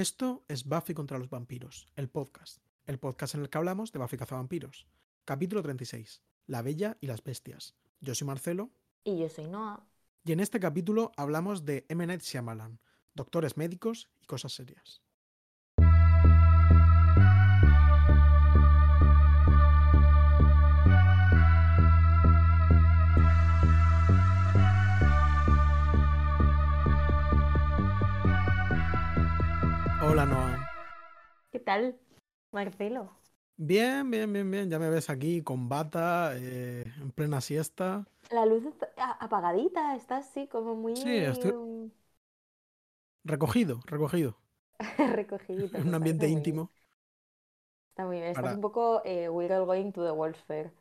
[0.00, 2.62] Esto es Buffy contra los vampiros, el podcast.
[2.86, 4.88] El podcast en el que hablamos de Buffy cazavampiros.
[5.26, 6.22] Capítulo 36.
[6.46, 7.74] La Bella y las Bestias.
[8.00, 8.70] Yo soy Marcelo.
[9.04, 9.86] Y yo soy Noah.
[10.24, 12.06] Y en este capítulo hablamos de M.
[12.06, 12.80] Night Shyamalan,
[13.12, 15.02] doctores médicos y cosas serias.
[30.10, 30.68] Hola Noah.
[31.52, 31.96] ¿Qué tal,
[32.50, 33.12] Marcelo?
[33.56, 34.68] Bien, bien, bien, bien.
[34.68, 38.04] Ya me ves aquí con bata, eh, en plena siesta.
[38.32, 38.64] La luz
[39.20, 40.96] apagadita, está así como muy...
[40.96, 41.92] Sí, estoy-
[43.22, 44.36] Recogido, recogido.
[44.98, 45.76] recogidito.
[45.78, 46.38] En un ambiente bien.
[46.38, 46.70] íntimo.
[47.90, 48.28] Está muy bien.
[48.28, 50.72] Estás Para- un poco eh, We're all going to the World's Fair.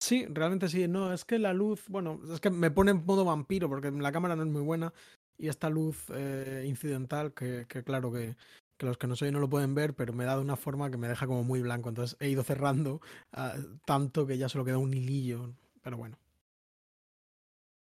[0.00, 0.88] Sí, realmente sí.
[0.88, 4.12] No, es que la luz, bueno, es que me pone en modo vampiro porque la
[4.12, 4.94] cámara no es muy buena
[5.40, 8.36] y esta luz eh, incidental que, que claro que,
[8.76, 10.90] que los que no soy no lo pueden ver, pero me da de una forma
[10.90, 11.88] que me deja como muy blanco.
[11.88, 13.00] Entonces he ido cerrando
[13.32, 13.54] ah,
[13.86, 15.54] tanto que ya solo queda un hilillo.
[15.82, 16.18] Pero bueno,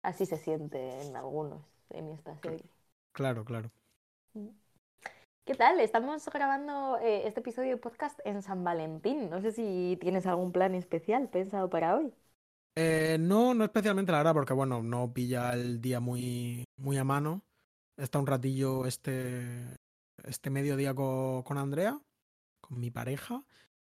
[0.03, 2.69] Así se siente en algunos en esta serie.
[3.11, 3.71] claro, claro.
[5.45, 5.79] ¿Qué tal?
[5.79, 9.29] Estamos grabando eh, este episodio de podcast en San Valentín.
[9.29, 12.13] No sé si tienes algún plan especial pensado para hoy.
[12.75, 17.03] Eh, no, no especialmente la verdad, porque bueno, no pilla el día muy, muy a
[17.03, 17.43] mano.
[17.97, 19.77] Está un ratillo este,
[20.23, 21.99] este mediodía co- con, Andrea,
[22.61, 23.43] con mi pareja.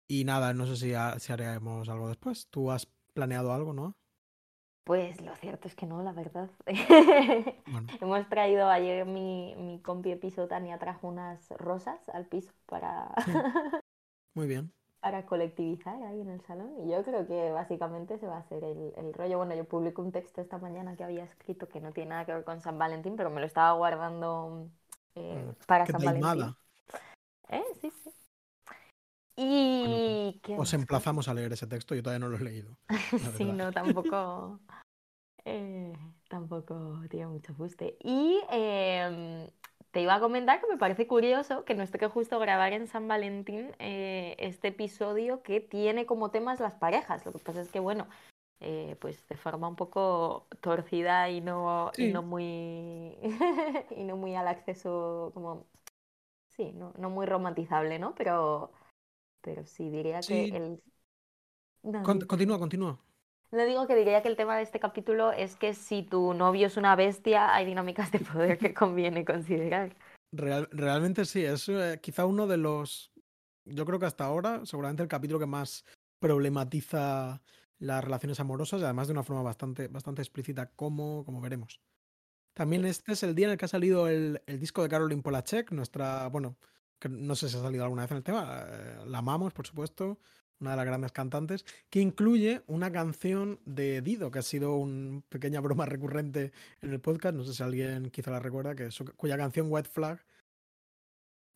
[0.08, 2.48] Y nada, no sé si, ha- si haremos algo después.
[2.50, 3.98] ¿Tú has planeado algo, no?
[4.84, 6.50] Pues lo cierto es que no, la verdad.
[7.66, 12.52] Bueno, Hemos traído ayer mi, mi compi de piso, Tania, trajo unas rosas al piso
[12.68, 13.12] para,
[14.36, 14.72] muy bien.
[15.06, 16.74] Para colectivizar ahí en el salón.
[16.84, 19.38] Y yo creo que básicamente se va a hacer el, el rollo.
[19.38, 22.34] Bueno, yo publico un texto esta mañana que había escrito que no tiene nada que
[22.34, 24.68] ver con San Valentín, pero me lo estaba guardando
[25.14, 26.34] eh, Mm, para Qué San taimada.
[26.34, 26.56] Valentín.
[27.50, 27.64] ¿Eh?
[27.82, 28.10] Sí, sí.
[29.36, 30.40] Y...
[30.42, 32.76] ¿qué Os más emplazamos a leer ese texto, yo todavía no lo he leído.
[33.38, 34.60] Sí, no, tampoco.
[35.46, 35.94] eh,
[36.30, 37.96] tampoco tiene mucho fuste.
[38.02, 39.05] Y em,
[39.96, 43.08] te iba a comentar que me parece curioso que nos toque justo grabar en San
[43.08, 47.26] Valentín eh, este episodio que tiene como temas las parejas.
[47.26, 48.06] Lo que pasa es que, bueno,
[48.60, 53.16] eh, pues de forma un poco torcida y no, y no muy.
[53.96, 55.66] y no muy al acceso, como.
[56.50, 58.16] Sí, no, no muy romantizable, ¿no?
[58.16, 58.74] Pero.
[59.40, 60.52] Pero sí, diría Sí.
[60.52, 60.84] que el.
[61.84, 63.00] No, Con- di- continúa, continúa.
[63.56, 66.68] Le digo que diría que el tema de este capítulo es que si tu novio
[66.68, 69.96] es una bestia, hay dinámicas de poder que conviene considerar.
[70.32, 73.12] Real- realmente sí, es eh, quizá uno de los.
[73.66, 75.86] Yo creo que hasta ahora, seguramente el capítulo que más
[76.20, 77.42] problematiza
[77.80, 81.82] las relaciones amorosas, y además de una forma bastante, bastante explícita, como, como veremos.
[82.54, 85.22] También este es el día en el que ha salido el, el disco de Caroline
[85.22, 86.28] Polachek, nuestra.
[86.30, 86.58] Bueno,
[87.00, 89.68] que no sé si ha salido alguna vez en el tema, eh, la amamos, por
[89.68, 90.20] supuesto,
[90.60, 95.22] una de las grandes cantantes, que incluye una canción de Dido, que ha sido una
[95.30, 96.52] pequeña broma recurrente
[96.82, 99.90] en el podcast, no sé si alguien quizá la recuerda, que su- cuya canción White
[99.90, 100.20] Flag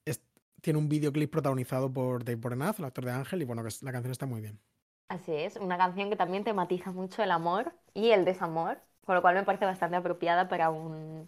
[0.05, 0.21] es-
[0.61, 3.91] tiene un videoclip protagonizado por Dave Boreanaz, el actor de Ángel, y bueno, que la
[3.91, 4.59] canción está muy bien.
[5.07, 9.21] Así es, una canción que también tematiza mucho el amor y el desamor, con lo
[9.21, 11.27] cual me parece bastante apropiada para un,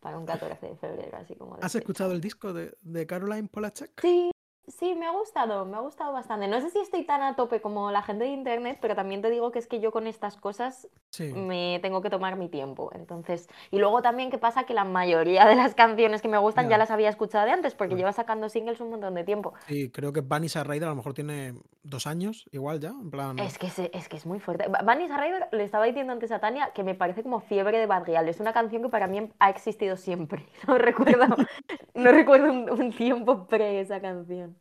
[0.00, 1.78] para un 14 de febrero, así como de ¿Has fecha.
[1.78, 3.92] escuchado el disco de, de Caroline Polachek?
[4.00, 4.30] Sí,
[4.70, 6.48] sí, me ha gustado, me ha gustado bastante.
[6.48, 9.30] No sé si estoy tan a tope como la gente de internet, pero también te
[9.30, 11.32] digo que es que yo con estas cosas Sí.
[11.34, 12.90] me tengo que tomar mi tiempo.
[12.94, 16.66] Entonces, y luego también que pasa que la mayoría de las canciones que me gustan
[16.66, 16.78] ya Ya.
[16.78, 19.52] las había escuchado de antes, porque lleva sacando singles un montón de tiempo.
[19.66, 23.38] Sí, creo que Vanessa Ryder a lo mejor tiene dos años, igual ya, en plan...
[23.38, 24.68] Es que, se- es que es muy fuerte.
[24.68, 27.86] Va- Vanessa Ryder le estaba diciendo antes a Tania que me parece como fiebre de
[27.86, 28.28] Bad Gyal.
[28.28, 30.46] Es una canción que para mí ha existido siempre.
[30.68, 31.26] No recuerdo,
[31.94, 34.56] no recuerdo un, un tiempo pre esa canción.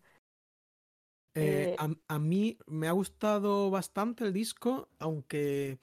[1.35, 5.79] Eh, Eh, a, a mí me ha gustado bastante el disco, aunque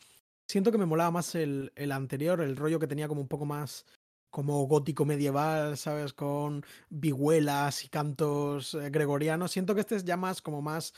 [0.49, 3.45] siento que me molaba más el, el anterior, el rollo que tenía como un poco
[3.47, 3.85] más
[4.31, 6.13] como gótico medieval, ¿sabes?
[6.13, 9.51] Con vihuelas y cantos eh, gregorianos.
[9.53, 10.93] Siento que este es ya más como más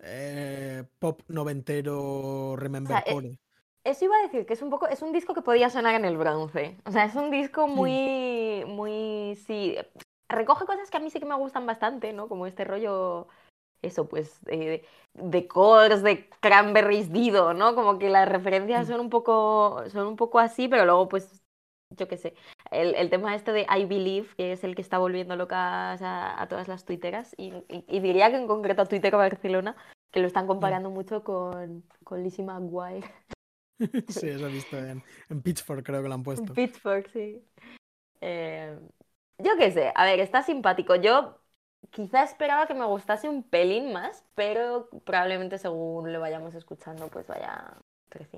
[0.00, 3.38] eh, pop noventero, remember eh, core.
[3.84, 6.04] Eso iba a decir, que es un poco, es un disco que podía sonar en
[6.04, 6.76] el bronce.
[6.84, 7.74] O sea, es un disco Sí.
[7.74, 9.76] muy, muy, sí.
[10.28, 12.28] Recoge cosas que a mí sí que me gustan bastante, ¿no?
[12.28, 13.28] Como este rollo,
[13.82, 14.84] eso, pues, eh,
[15.14, 17.74] de chords, de Cranberries Dido, ¿no?
[17.74, 18.90] Como que las referencias Mm.
[18.90, 21.42] son un poco, son un poco así, pero luego, pues,
[21.90, 22.34] yo qué sé.
[22.70, 26.40] El, el tema este de I Believe, que es el que está volviendo locas a,
[26.40, 29.76] a todas las tuiteras, y, y- y diría que en concreto a Twitter Barcelona,
[30.10, 33.06] que lo están comparando mucho con, con Lizzie McGuire.
[34.08, 36.54] sí, eso he visto en, en Pitchfork, creo que lo han puesto.
[36.54, 37.42] Pitchfork, sí.
[38.22, 38.78] Eh,
[39.38, 40.96] Yo qué sé, a ver, está simpático.
[40.96, 41.41] Yo
[41.90, 47.26] quizá esperaba que me gustase un pelín más, pero probablemente según lo vayamos escuchando, pues
[47.26, 47.76] vaya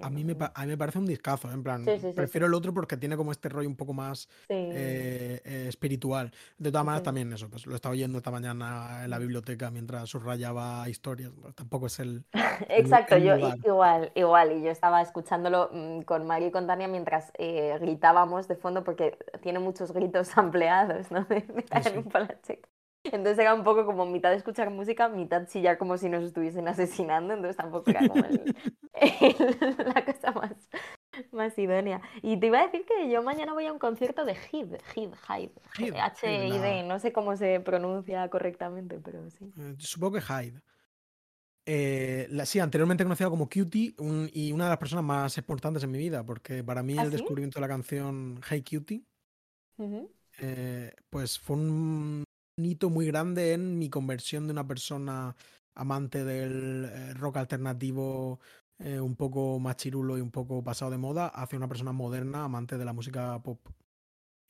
[0.03, 2.47] a mí, me, a mí me parece un discazo, en plan, Sí, sí, sí, prefiero
[2.47, 6.33] el otro porque tiene como este rollo un poco más eh, eh, espiritual.
[6.59, 10.09] De todas maneras, también eso, pues lo estaba oyendo esta mañana en la biblioteca mientras
[10.09, 11.33] subrayaba historias.
[11.41, 12.25] pues, tampoco es el,
[12.69, 13.59] Exacto, el yo lugar.
[13.65, 18.49] igual, igual, y yo estaba escuchándolo mm, con Mario y con Tania mientras eh, gritábamos
[18.49, 21.25] de fondo porque tiene muchos gritos ampliados, ¿no?
[21.25, 21.65] De, de
[23.05, 27.35] Entonces era un poco como mitad escuchar música, mitad chillar como si nos estuviesen asesinando,
[27.35, 28.55] entonces tampoco era como el-
[28.95, 29.59] el-
[29.95, 30.53] la cosa más,
[31.33, 32.01] más idónea.
[32.23, 35.11] Y te iba a decir que yo mañana voy a un concierto de Hid, Hid,
[35.29, 39.53] Hyde, Hid, Hid, H-I-D, no sé cómo se pronuncia correctamente, pero sí.
[39.59, 40.61] eh, supongo que Hyde.
[41.67, 45.83] Eh, la- sí, anteriormente conocido como Cutie un- y una de las personas más importantes
[45.83, 47.13] en mi vida, porque para mí ¿Ah, el sí?
[47.17, 49.03] descubrimiento de la canción Hey Cutie
[50.39, 52.25] eh, pues fue un
[52.57, 55.35] hito muy grande en mi conversión de una persona
[55.75, 58.41] amante del eh, rock alternativo
[58.79, 62.79] eh, un poco machirulo y un poco pasado de moda hacia una persona moderna amante
[62.79, 63.61] de la música pop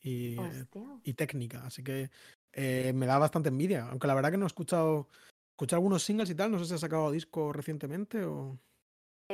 [0.03, 0.37] y,
[1.15, 1.65] técnica.
[1.65, 2.11] Así que
[2.53, 5.09] eh, me da bastante envidia, aunque la verdad que no he escuchado,
[5.53, 8.59] escuché algunos singles y tal, no sé si ha sacado disco recientemente o...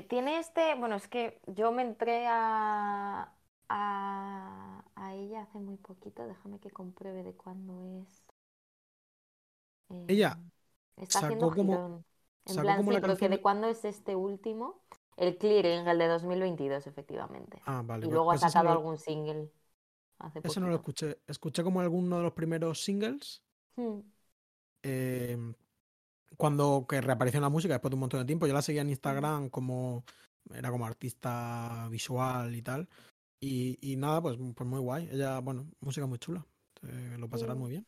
[0.09, 3.35] Tiene este, bueno, es que yo me entré a,
[3.69, 8.20] a, a ella hace muy poquito, déjame que compruebe de cuándo es.
[10.09, 10.39] Ella
[10.97, 12.05] Eh, está haciendo sacó como- girón.
[12.47, 14.83] En sacó plan, como sí, la pero que canción de de- cuándo es este último.
[15.17, 17.61] El Clearing, el de 2022, efectivamente.
[17.67, 18.01] Ah, vale.
[18.07, 19.51] Y pues luego ha sí sacado no algún single
[20.19, 21.05] hace ese no lo poquito.
[21.07, 21.23] escuché.
[21.27, 23.43] Escuché como alguno de los primeros singles
[23.77, 24.01] Hmm,
[24.83, 25.37] eh,
[26.37, 28.47] cuando que reapareció en la música después de un montón de tiempo.
[28.47, 28.91] Yo la seguía en hmm.
[28.91, 30.05] Instagram como
[30.55, 32.89] era como artista visual y tal.
[33.41, 35.09] Y, y nada, pues, pues muy guay.
[35.13, 36.47] Ella, bueno, música muy chula.
[36.83, 37.61] eh, lo pasarás Sí.
[37.61, 37.87] muy bien.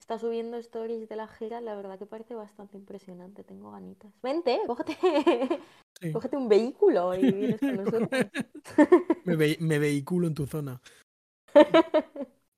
[0.00, 4.12] Está subiendo stories de la gira, la verdad que parece bastante impresionante, tengo ganitas.
[4.22, 4.96] Vente, cógete,
[6.00, 6.12] Sí.
[6.12, 8.08] cógete un vehículo y vienes con nosotros.
[9.24, 10.80] me, ve- me vehiculo en tu zona.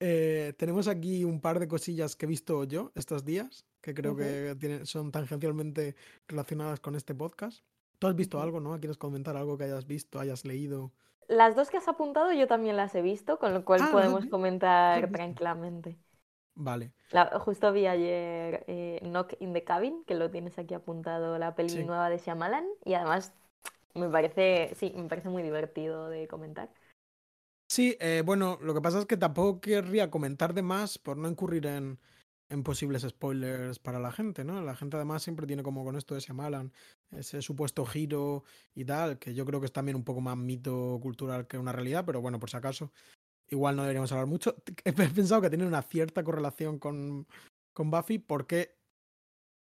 [0.00, 4.16] Eh, tenemos aquí un par de cosillas que he visto yo estos días, que creo
[4.16, 5.94] que tienen- son tangencialmente
[6.28, 7.62] relacionadas con este podcast.
[7.98, 8.78] ¿Tú has visto algo, no?
[8.80, 10.92] ¿Quieres comentar algo que hayas visto, hayas leído?
[11.28, 14.26] Las dos que has apuntado yo también las he visto, con lo cual Ah, podemos
[14.26, 15.96] comentar tranquilamente.
[16.54, 16.92] Vale.
[17.10, 21.54] La- justo vi ayer eh, Knock in the Cabin, que lo tienes aquí apuntado, la
[21.54, 21.84] peli Sí.
[21.84, 23.32] nueva de Shyamalan, y además
[23.94, 26.70] me parece, sí, me parece muy divertido de comentar.
[27.70, 31.28] Sí, eh, bueno, lo que pasa es que tampoco querría comentar de más por no
[31.28, 31.98] incurrir en,
[32.50, 34.60] en posibles spoilers para la gente, ¿no?
[34.60, 36.70] La gente además siempre tiene como con esto de Shyamalan
[37.12, 38.44] ese supuesto giro
[38.74, 41.72] y tal, que yo creo que es también un poco más mito cultural que una
[41.72, 42.92] realidad, pero bueno, por si acaso,
[43.52, 44.56] igual no deberíamos hablar mucho.
[44.84, 47.26] He pensado que tiene una cierta correlación con,
[47.72, 48.74] con Buffy porque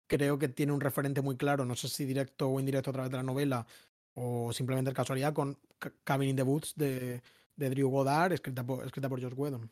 [0.09, 3.11] creo que tiene un referente muy claro, no sé si directo o indirecto a través
[3.11, 3.67] de la novela
[4.15, 7.23] o simplemente casualidad, con Ca- Cabin in the Woods de,
[7.57, 9.71] de Drew Goddard, escrita por, escrita por Josh Whedon.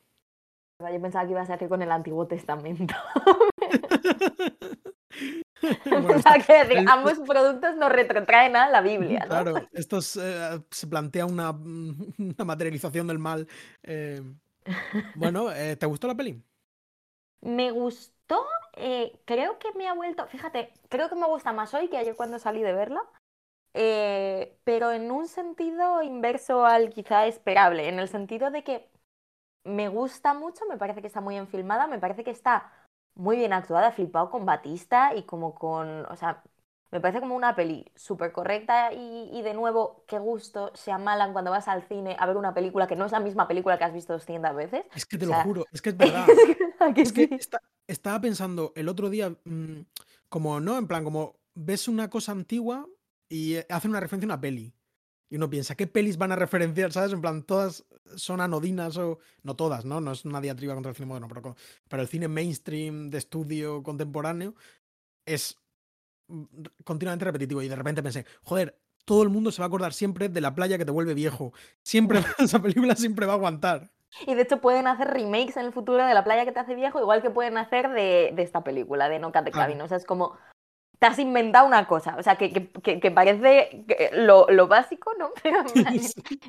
[0.81, 2.94] Yo pensaba que ibas a hacer con el Antiguo Testamento.
[5.90, 9.44] Bueno, Pensaba está- que decir, el- ambos productos no retrotraen a la Biblia, ¿no?
[9.44, 11.50] Claro, esto es, eh, se plantea una,
[12.19, 13.46] una materialización del mal.
[13.82, 14.22] eh.
[15.14, 16.43] Bueno, eh, ¿te gustó la peli?
[17.40, 18.44] Me gustó,
[19.25, 22.38] creo que me ha vuelto, fíjate, creo que me gusta más hoy que ayer cuando
[22.38, 23.00] salí de verla,
[24.64, 28.88] pero en un sentido inverso al quizá esperable, en el sentido de que
[29.64, 32.73] me gusta mucho, me parece que está muy bien filmada, me parece que está
[33.18, 36.42] muy bien actuada, flipado con Batista y como con, o sea,
[36.90, 41.32] me parece como una peli súper correcta y, y de nuevo, qué gusto se amalan
[41.34, 43.84] cuando vas al cine a ver una película que no es la misma película que
[43.84, 44.84] has visto 200 veces.
[44.94, 46.26] Es que te O lo juro, es que es verdad.
[46.80, 47.38] ¿A que Es que sí?
[47.87, 49.80] estaba pensando el otro día, mm,
[50.28, 50.78] como, ¿no?
[50.78, 52.87] En plan, como ves una cosa antigua
[53.28, 54.75] y eh, hace una referencia a una peli.
[55.30, 56.92] Y uno piensa, ¿qué pelis van a referenciar?
[56.92, 57.12] ¿Sabes?
[57.12, 57.85] En plan, todas
[58.16, 59.18] son anodinas o.
[59.42, 60.00] No todas, ¿no?
[60.00, 61.56] No es una diatriba contra el cine moderno, pero,
[61.88, 64.54] pero el cine mainstream de estudio contemporáneo
[65.26, 65.58] es
[66.28, 66.44] mm,
[66.85, 67.61] continuamente repetitivo.
[67.62, 70.54] Y de repente pensé, joder, todo el mundo se va a acordar siempre de la
[70.54, 71.52] playa que te vuelve viejo.
[71.82, 73.90] Siempre, esa película siempre va a aguantar.
[74.26, 76.75] Y de hecho pueden hacer remakes en el futuro de La playa que te hace
[76.75, 79.66] viejo, igual que pueden hacer de, de esta película, de No Cat the Claro.
[79.66, 79.82] Cabin.
[79.82, 80.38] O sea, es como,
[80.99, 82.17] te has inventado una cosa.
[82.19, 85.31] O sea, que, que, que- parece que- lo, lo básico, ¿no?
[85.43, 85.64] Pero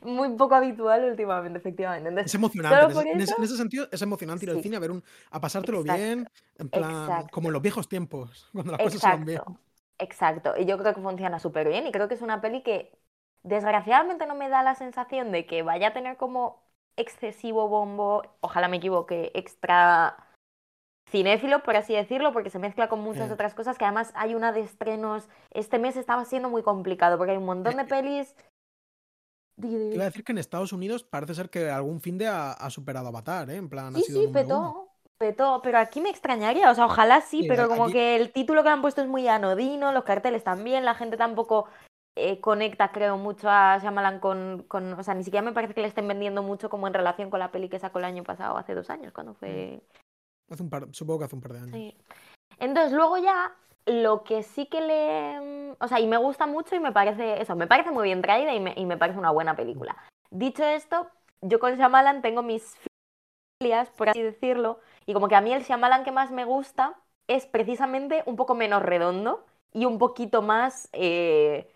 [0.02, 2.22] muy poco habitual últimamente, efectivamente.
[2.26, 2.86] Es emocionante.
[3.12, 5.82] En eso, en ese sentido, es emocionante ir al cine a ver un, a pasártelo
[5.82, 7.32] exacto, bien, en plan, exacto.
[7.32, 9.42] como en los viejos tiempos, cuando las cosas iban bien.
[9.42, 9.60] Exacto,
[9.98, 10.54] exacto.
[10.58, 12.98] Y yo creo que funciona súper bien y creo que es una peli que
[13.44, 16.64] desgraciadamente no me da la sensación de que vaya a tener como
[16.96, 20.18] excesivo bombo, ojalá me equivoque, extra
[21.10, 23.34] cinéfilo, por así decirlo, porque se mezcla con muchas Eh.
[23.34, 27.32] otras cosas, que además hay una de estrenos, este mes estaba siendo muy complicado, porque
[27.32, 28.36] hay un montón de Eh, pelis...
[29.58, 32.18] Di- di- Te Iba a decir que en Estados Unidos parece ser que algún fin
[32.18, 33.58] de ha, ha superado a Avatar, ¿eh?
[33.58, 34.90] En plan, ha Sí, sido sí, número uno.
[35.18, 38.16] petó, petó, pero aquí me extrañaría, o sea, ojalá sí, Sí, pero como aquí- que
[38.16, 41.66] el título que han puesto es muy anodino, los carteles también, la gente tampoco
[42.16, 45.82] eh, conecta, creo, mucho a Shyamalan con, con, o sea, ni siquiera me parece que
[45.82, 48.58] le estén vendiendo mucho como en relación con la peli que sacó el año pasado,
[48.58, 49.82] hace dos años, cuando fue...
[50.50, 51.72] Hace un par, supongo que hace un par de años.
[51.72, 51.96] Sí.
[52.60, 55.40] Entonces, luego ya, lo que sí que le...
[55.72, 58.22] mm, O sea, y me gusta mucho y me parece, eso, me parece muy bien
[58.22, 59.96] traída y me, y me parece una buena película.
[60.32, 61.10] Dicho esto,
[61.42, 62.78] yo con Shyamalan tengo mis
[63.62, 66.96] filias, por así decirlo, y como que a mí el Shyamalan que más me gusta
[67.28, 70.90] es precisamente un poco menos redondo y un poquito más...
[70.94, 71.72] eh,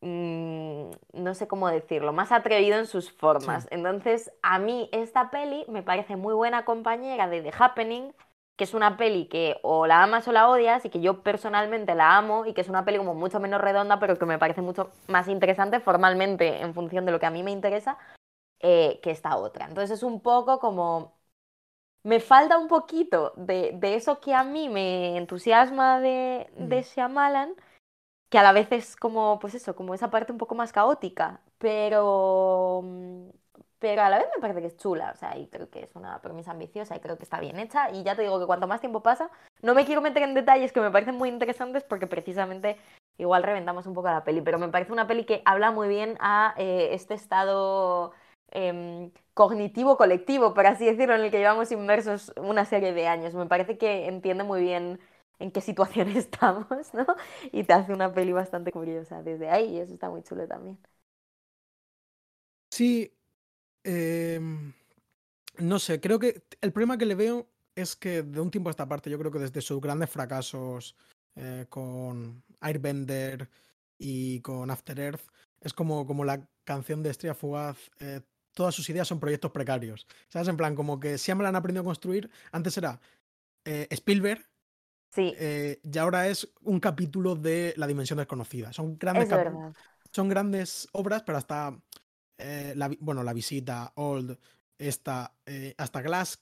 [0.00, 3.66] mm, no sé cómo decirlo, más atrevido en sus formas.
[3.66, 3.70] Sí.
[3.70, 8.14] Entonces, a mí esta peli me parece muy buena compañera de The Happening,
[8.56, 11.94] que es una peli que o la amas o la odias y que yo personalmente
[11.94, 14.62] la amo y que es una peli como mucho menos redonda, pero que me parece
[14.62, 17.98] mucho más interesante formalmente en función de lo que a mí me interesa
[18.60, 19.66] eh, que esta otra.
[19.66, 21.14] Entonces es un poco como...
[22.02, 26.82] Me falta un poquito de, de eso que a mí me entusiasma de, de Mm.
[26.82, 27.54] Shyamalan,
[28.30, 31.40] que a la vez es como, pues eso, como esa parte un poco más caótica,
[31.58, 32.84] pero,
[33.80, 35.96] pero a la vez me parece que es chula, o sea, y creo que es
[35.96, 38.68] una premisa ambiciosa y creo que está bien hecha, y ya te digo que cuanto
[38.68, 39.30] más tiempo pasa,
[39.62, 42.78] no me quiero meter en detalles que me parecen muy interesantes porque precisamente
[43.18, 46.16] igual reventamos un poco la peli, pero me parece una peli que habla muy bien
[46.20, 48.12] a eh, este estado
[48.52, 53.34] em, cognitivo colectivo, por así decirlo, en el que llevamos inmersos una serie de años.
[53.34, 55.00] Me parece que entiende muy bien
[55.40, 57.06] en qué situación estamos, ¿no?
[57.52, 60.78] Y te hace una peli bastante curiosa desde ahí, y eso está muy chulo también.
[62.70, 63.12] Sí,
[63.84, 64.72] em,
[65.58, 68.72] no sé, creo que el problema que le veo es que de un tiempo a
[68.72, 70.96] esta parte, yo creo que desde sus grandes fracasos
[71.36, 73.48] eh, con Airbender
[73.98, 75.22] y con After Earth,
[75.60, 78.20] es como, como la canción de Estrella Fugaz, eh,
[78.54, 80.06] todas sus ideas son proyectos precarios.
[80.28, 80.48] ¿Sabes?
[80.48, 82.30] En plan, como que siempre han aprendido a construir.
[82.52, 83.00] Antes era
[83.64, 84.49] eh, Spielberg
[85.10, 88.72] Sí, eh, y ahora es un capítulo de La Dimensión Desconocida.
[88.72, 89.28] Son grandes,
[90.12, 91.76] son grandes obras, pero hasta
[92.38, 94.38] eh, la, bueno, la visita, Old,
[94.78, 96.40] esta, eh, hasta Glass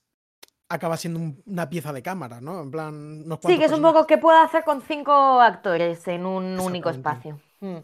[0.69, 2.63] acaba siendo un- una pieza de cámara, ¿no?
[2.63, 6.27] En plan, unos Sí, que es un poco qué puedo hacer con cinco actores en
[6.27, 7.41] un único espacio.
[7.61, 7.79] Mm.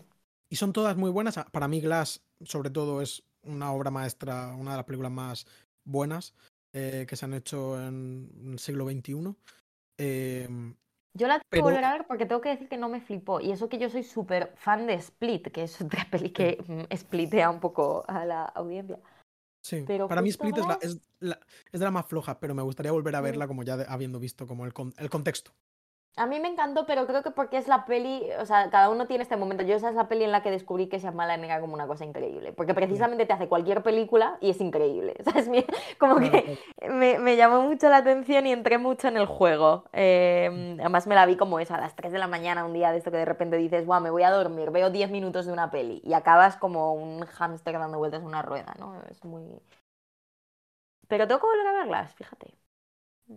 [0.51, 1.39] Y son todas muy buenas.
[1.39, 5.47] Ah, Para mí, Glass, sobre todo, es una obra maestra, una de las películas más
[5.85, 6.35] buenas
[6.73, 9.37] eh, que se han hecho en el siglo XXI.
[9.99, 10.75] Em,
[11.17, 13.01] Yo la tengo que Pero- volver a ver porque tengo que decir que no me
[13.01, 13.41] flipó.
[13.41, 16.95] Y eso que yo soy súper fan de Split, que es otra peli que mm,
[16.97, 18.99] splitea un poco a la audiencia.
[19.63, 21.39] sí, Pero para mí Split es, la, es, la-
[21.73, 24.19] es de las más flojas, pero me gustaría volver a verla como ya de- habiendo
[24.19, 25.53] visto como el, con- el contexto.
[26.17, 29.07] A mí me encantó, pero creo que porque es la peli, o sea, cada uno
[29.09, 29.65] tiene este momento.
[29.65, 32.05] Yo esa es la peli en la que descubrí que Shyamalan era como una cosa
[32.05, 35.49] increíble, porque precisamente te hace cualquier película y es increíble, ¿sabes?
[35.49, 35.65] Mi-
[35.99, 36.57] Como que
[36.89, 39.87] me, me llamó mucho la atención y entré mucho en el juego.
[39.93, 42.93] Eh, además me la vi como eso, a las 3 de la mañana, un día
[42.93, 45.53] de esto que de repente dices, guau, me voy a dormir, veo 10 minutos de
[45.53, 49.03] una peli y acabas como un hámster dando vueltas en una rueda, ¿no?
[49.11, 49.43] Es muy...
[51.09, 52.55] Pero tengo que volver a verlas, fíjate.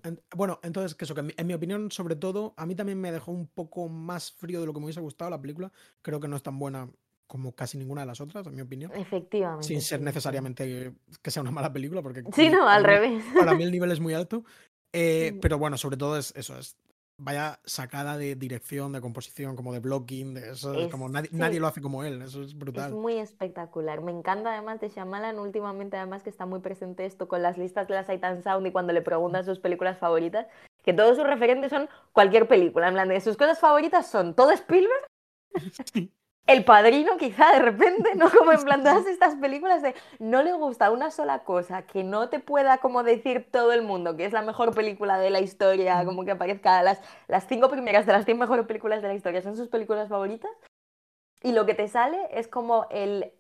[0.03, 2.75] En- Bueno, entonces, que eso, que en mi, en mi opinión, sobre todo, a mí
[2.75, 5.71] también me dejó un poco más frío de lo que me hubiese gustado la película.
[6.01, 6.89] Creo que no es tan buena
[7.27, 8.91] como casi ninguna de las otras, en mi opinión.
[8.95, 9.67] Efectivamente.
[9.67, 13.23] Sin ser necesariamente que sea una mala película, porque Sí, no, al mí- revés.
[13.37, 14.43] Para mí el nivel es muy alto.
[14.93, 16.77] Eh, pero bueno, sobre todo es eso, es
[17.19, 21.29] vaya sacada de dirección, de composición, como de blocking, de eso, es Es- como nadie,
[21.29, 21.35] sí.
[21.35, 22.93] nadie lo hace como él, eso es Es brutal.
[22.93, 24.01] muy espectacular.
[24.01, 27.87] Me encanta además de Shyamalan últimamente además que está muy presente esto con las listas
[27.87, 30.45] de la Sight and Sound y cuando le preguntan sus películas favoritas,
[30.83, 32.87] que todos sus referentes son cualquier película.
[32.87, 35.07] En plan de sus cosas favoritas son todo Spielberg,
[35.93, 36.11] Sí.
[36.47, 38.29] El Padrino quizá de repente, ¿no?
[38.31, 42.29] Como en plan todas estas películas de no le gusta una sola cosa que no
[42.29, 46.03] te pueda como decir todo el mundo que es la mejor película de la historia,
[46.05, 49.41] como que aparezca las, las cinco primeras de las 100 mejores películas de la historia
[49.41, 50.51] son sus películas favoritas.
[51.43, 53.33] Y lo que te sale es como el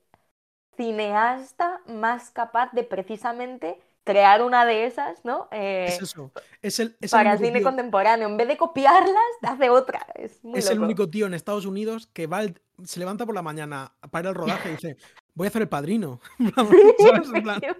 [0.75, 5.47] cineasta más capaz de precisamente crear una de esas, ¿no?
[5.51, 6.31] Eh, Es eso.
[6.61, 8.27] Es el, es para el cine tío- contemporáneo.
[8.27, 10.05] En vez de copiarlas, hace otra.
[10.15, 13.33] Es muy es el único tío en Estados Unidos que va al- se levanta por
[13.35, 14.97] la mañana para el rodaje y dice,
[15.33, 16.19] voy a hacer el padrino.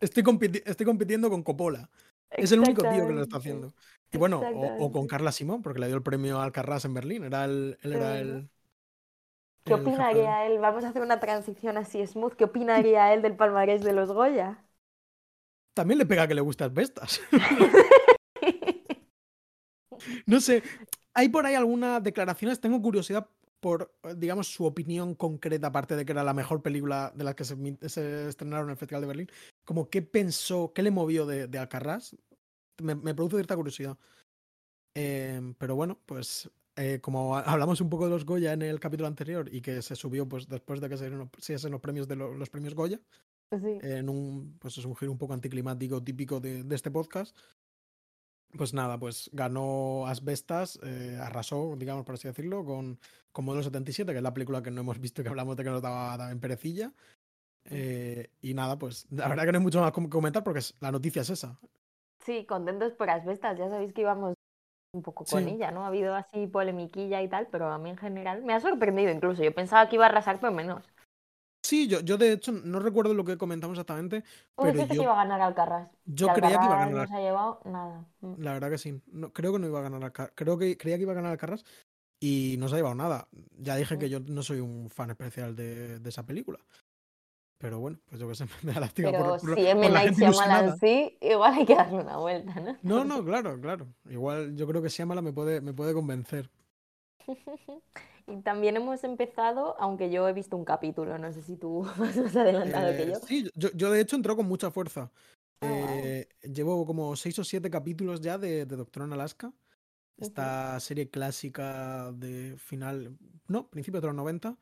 [0.00, 1.88] Estoy, compiti- estoy compitiendo con Coppola.
[2.30, 3.72] Es el único tío que lo está haciendo.
[4.12, 5.06] Y bueno, o, o con.
[5.06, 7.24] Carla Simón, porque le dio el premio al Carras en Berlín.
[7.24, 8.48] Era el, él era el,
[9.64, 10.58] ¿Qué opinaría él?
[10.60, 12.34] Vamos a hacer una transición así smooth.
[12.34, 14.62] ¿Qué opinaría él del palmarés de los Goya?
[15.78, 17.20] También le pega que le gustan bestas.
[20.26, 20.62] No sé,
[21.14, 23.28] hay por ahí algunas declaraciones, tengo curiosidad
[23.60, 27.34] por, eh, digamos, su opinión concreta, aparte de que era la mejor película de las
[27.34, 27.54] que se,
[28.28, 29.28] estrenaron en el Festival de Berlín,
[29.64, 32.16] como qué pensó, qué le movió de, de Alcarrás,
[32.80, 33.96] me, me produce cierta curiosidad.
[34.94, 38.78] Em, pero bueno, pues eh, como ha- hablamos un poco de los Goya en el
[38.78, 41.72] capítulo anterior y que se subió pues después de que se dieron los- se diesen
[41.72, 43.00] los premios de lo- los premios Goya,
[43.50, 43.78] Sí.
[43.82, 47.36] en un, pues es un giro un poco anticlimático típico de, de este podcast.
[48.56, 52.98] Pues nada, pues ganó Asbestas, eh, arrasó, digamos, por así decirlo, con,
[53.32, 55.70] con Modelo 77, que es la película que no hemos visto que hablamos de que
[55.70, 56.92] nos daba también perecilla.
[57.70, 60.74] Eh, y nada, pues la verdad que no hay mucho más que comentar porque es-
[60.80, 61.58] la noticia es esa.
[62.24, 63.58] Sí, contentos por Asbestas.
[63.58, 64.34] Ya sabéis que íbamos
[64.94, 65.50] un poco con Sí.
[65.50, 65.84] ella, ¿no?
[65.84, 69.42] Ha habido así polemiquilla y tal, pero a mí en general me ha sorprendido incluso.
[69.44, 70.82] Yo pensaba que iba a arrasar, pero menos.
[71.68, 74.24] Sí, yo, yo de hecho no recuerdo lo que comentamos exactamente,
[74.56, 75.90] pero dijiste yo, que iba a ganar Alcarrás.
[76.06, 76.92] yo creía que iba a ganar.
[77.02, 78.06] no se ha llevado nada.
[78.22, 78.34] Mm.
[78.42, 79.02] La verdad que sí.
[79.08, 81.32] No, creo que no iba a ganar Alcar- Creo que creía que iba a ganar
[81.32, 81.66] Alcarrás
[82.20, 83.28] y no se ha llevado nada.
[83.58, 84.08] Ya dije que Mm.
[84.08, 86.58] yo no soy un fan especial de, de esa película.
[87.60, 89.90] Pero bueno, pues yo que sé, me da lástima Pero por- si M.
[89.90, 92.76] Night Shyamalan sí, igual hay que darle una vuelta, ¿no?
[92.82, 93.86] No, no, claro, claro.
[94.08, 96.48] Igual yo creo que Shyamala me puede, me puede convencer.
[98.28, 102.16] Y también hemos empezado, aunque yo he visto un capítulo, no sé si tú vas
[102.16, 103.14] más adelantado que Eh, yo.
[103.26, 105.10] sí, yo, yo de hecho entró con mucha fuerza.
[105.60, 105.66] Ah.
[105.70, 109.52] Eh, llevo como seis o siete capítulos ya de, de Doctor en Alaska.
[110.20, 113.16] Esta serie clásica de final,
[113.46, 114.56] no, principio de los 90,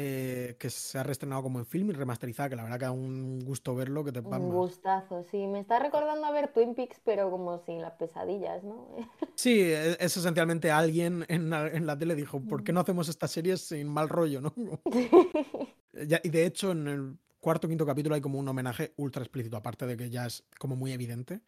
[0.00, 2.92] eh, que se ha reestrenado como en film y remasterizada, que la verdad que da
[2.92, 5.48] un gusto verlo que te Un gustazo, sí.
[5.48, 8.86] Me está recordando a ver Twin Peaks, pero como sin las pesadillas, ¿no?
[9.34, 13.08] Sí, e- es esencialmente alguien en la, en la tele dijo, ¿por qué no hacemos
[13.08, 14.54] estas series sin mal rollo, no?
[15.92, 19.22] Ya- y de hecho, en el cuarto o quinto capítulo hay como un homenaje ultra
[19.22, 21.40] explícito, aparte de que ya es como muy evidente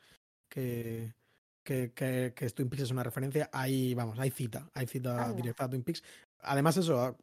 [0.49, 1.15] que,
[1.63, 3.49] que, que, que Twin Peaks es una referencia.
[3.53, 5.37] Ahí, vamos, hay cita, hay cita Anda.
[5.37, 6.03] directa a Twin Peaks.
[6.43, 7.17] Además, eso, a-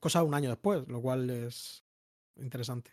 [0.00, 1.84] cosa de un año después, lo cual es
[2.36, 2.90] interesante.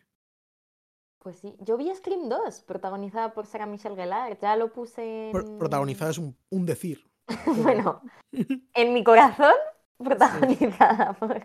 [1.19, 1.55] Pues sí.
[1.59, 4.37] Yo vi Scream 2, protagonizada por Sarah Michelle Gellar.
[4.39, 7.05] Ya lo puse Pro- protagonizada es un, un decir.
[7.45, 8.01] bueno,
[8.73, 9.53] en mi corazón,
[9.97, 11.37] protagonizada por...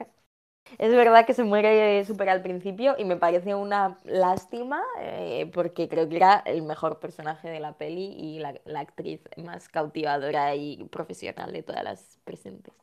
[0.78, 5.88] Es verdad que se muere súper al principio y me parece una lástima eh, porque
[5.88, 10.54] creo que era el mejor personaje de la peli y la, la actriz más cautivadora
[10.56, 12.74] y profesional de todas las presentes.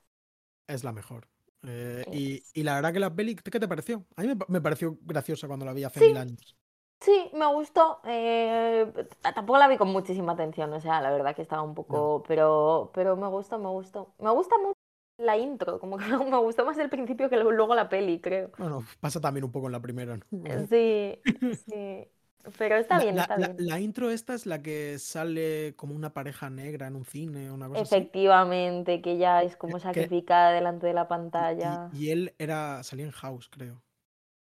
[0.67, 1.29] Es la mejor.
[1.65, 4.05] Eh, y, y la verdad que la peli, ¿qué te pareció?
[4.15, 6.05] A mí me, pa- me pareció graciosa cuando la vi hace Sí.
[6.05, 6.55] mil años.
[7.01, 8.01] Sí, me gustó.
[8.05, 12.23] eh, tampoco la vi con muchísima atención, o sea, la verdad que estaba un poco,
[12.27, 14.13] pero, pero me gustó, me gustó.
[14.19, 14.73] Me gusta mucho
[15.17, 18.51] la intro, como que me gustó más el principio que luego la peli, creo.
[18.57, 20.67] Bueno, pasa también un poco en la primera, ¿no?
[20.69, 21.19] Sí,
[21.67, 22.09] sí.
[22.57, 23.67] Pero está La- bien, está la- bien.
[23.67, 27.67] la intro esta es la que sale como una pareja negra en un cine una
[27.69, 27.95] cosa así.
[27.95, 31.89] Efectivamente, que ella es como Que- sacrificada delante de la pantalla.
[31.93, 33.81] Y, y él era, salía en House, creo.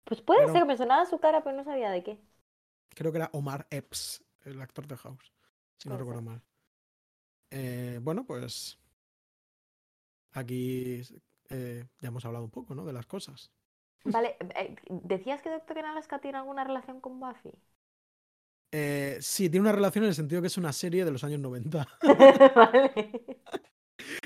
[0.05, 2.19] Pues puede era ser, me sonaba su cara, pero no sabía de qué.
[2.95, 5.33] Creo que era Omar Epps, el actor de House,
[5.77, 6.41] si no recuerdo mal.
[7.51, 8.77] Eh, bueno, pues
[10.31, 11.01] aquí
[11.49, 12.85] eh, ya hemos hablado un poco, ¿no?
[12.85, 13.51] De las cosas.
[14.03, 17.51] Vale, eh, ¿decías que Doctor Alaska tiene alguna relación con Buffy?
[18.71, 21.39] Eh, sí, tiene una relación en el sentido que es una serie de los años
[21.39, 21.87] 90.
[22.55, 23.41] Vale.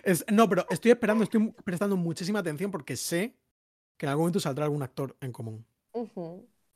[0.03, 3.36] Es- no, pero estoy esperando, estoy prestando muchísima atención porque sé
[3.97, 5.65] que en algún momento saldrá algún actor en común.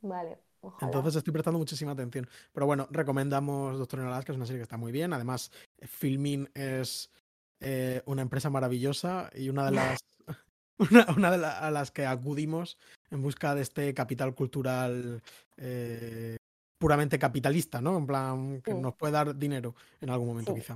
[0.01, 0.87] Vale, ojalá.
[0.87, 2.27] Entonces estoy prestando muchísima atención.
[2.53, 5.11] Pero bueno, recomendamos Doctor en Alaska, es una serie que está muy bien.
[5.13, 5.51] Además,
[5.81, 7.11] Filmin es
[7.59, 9.99] eh, una empresa maravillosa y una de las,
[10.77, 12.77] una, una de la- a las que acudimos
[13.11, 15.21] en busca de este capital cultural
[15.57, 16.36] eh,
[16.77, 17.97] puramente capitalista, ¿no?
[17.97, 18.77] En plan, que Sí.
[18.79, 20.59] nos puede dar dinero en algún momento, Sí.
[20.61, 20.73] quizá.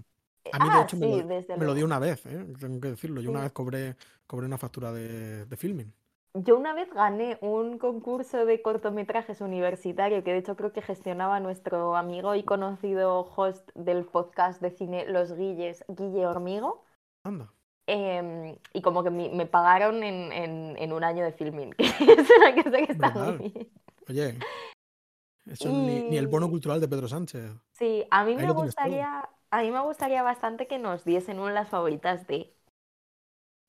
[0.54, 2.46] A mí, de Ah, hecho, me, sí, lo, desde me lo dio una vez, ¿eh?
[2.60, 3.22] tengo que decirlo.
[3.22, 5.94] Yo una vez cobré, cobré una factura de, de Filmin.
[6.34, 11.40] Yo una vez gané un concurso de cortometrajes universitario que de hecho creo que gestionaba
[11.42, 16.84] nuestro amigo y conocido host del podcast de cine Los Guilles, Guille Hormigo.
[17.24, 17.52] Anda.
[17.88, 21.72] em, y como que mi- me pagaron en, en- en un año de filming.
[21.78, 23.70] que es una cosa que está muy bien.
[24.08, 24.40] Oye,
[25.46, 27.52] eso ni, ni el bono cultural de Pedro Sánchez.
[27.72, 31.54] Sí, a mí Ahí me gustaría, a mí me gustaría bastante que nos diesen un
[31.54, 32.56] las favoritas de.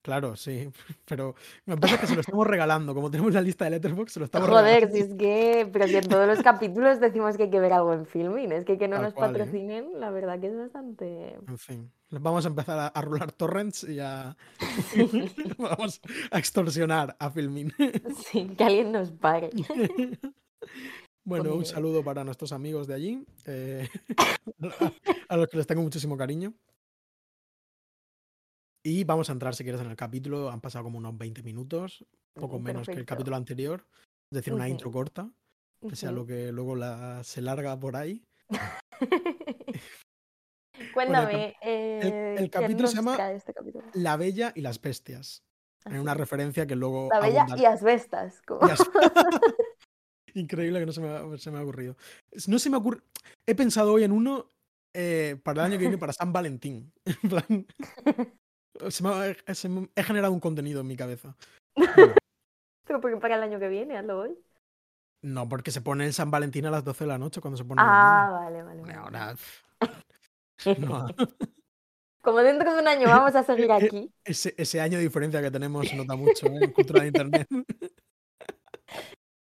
[0.02, 0.68] Claro, sí,
[1.04, 4.18] pero me parece que se lo estamos regalando, como tenemos la lista de Letterboxd, se
[4.20, 4.96] lo estamos Joder, regalando.
[4.96, 7.92] si es que, pero que en todos los capítulos decimos que hay que ver algo
[7.92, 9.38] en filming, es que que no Tal nos cual, ¿eh?
[9.38, 11.40] patrocinen, la verdad que es bastante...
[11.46, 14.36] En fin, vamos a empezar a, a rular torrents y a...
[15.58, 17.72] vamos a extorsionar a Filmin.
[18.26, 19.50] Sí, que alguien nos pare.
[21.24, 24.92] Bueno, un saludo para nuestros amigos de allí, eh, a,
[25.28, 26.54] a los que les tengo muchísimo cariño.
[28.84, 30.50] Y vamos a entrar, si quieres, en el capítulo.
[30.50, 32.04] Han pasado como unos 20 minutos,
[32.34, 33.86] poco Mm, menos que el capítulo anterior.
[34.32, 35.30] Es decir, una intro corta,
[35.80, 38.24] pese a lo que luego la, se larga por ahí.
[40.94, 43.86] Cuéntame, el eh, ¿qué capítulo se llama este capítulo?
[43.94, 45.44] La Bella y las Bestias.
[45.84, 47.08] En una referencia que luego...
[47.10, 48.40] La bella y asbestas.
[48.42, 48.78] como- y as-
[50.34, 51.96] Increíble que no se me, ha, se me ha ocurrido.
[52.48, 53.00] No se me ocurre.
[53.46, 54.46] He pensado hoy en uno
[54.94, 56.92] eh, para el año que viene, para San Valentín.
[57.22, 57.66] En plan,
[58.90, 61.36] se me ha- se me- he generado un contenido en mi cabeza.
[61.76, 62.14] Bueno,
[62.86, 64.38] Pero porque para el año que viene, hazlo hoy.
[65.22, 67.64] no, porque se pone el San Valentín a las 12 de la noche cuando se
[67.64, 67.80] pone.
[67.84, 68.80] Ah, vale, vale.
[68.82, 68.94] vale.
[68.94, 69.34] Ahora.
[70.78, 71.06] no,
[72.22, 74.12] Como dentro de un año vamos a seguir Eh, aquí.
[74.24, 76.58] ese, ese año de diferencia que tenemos se nota mucho ¿eh?
[76.64, 77.48] en cultura de internet.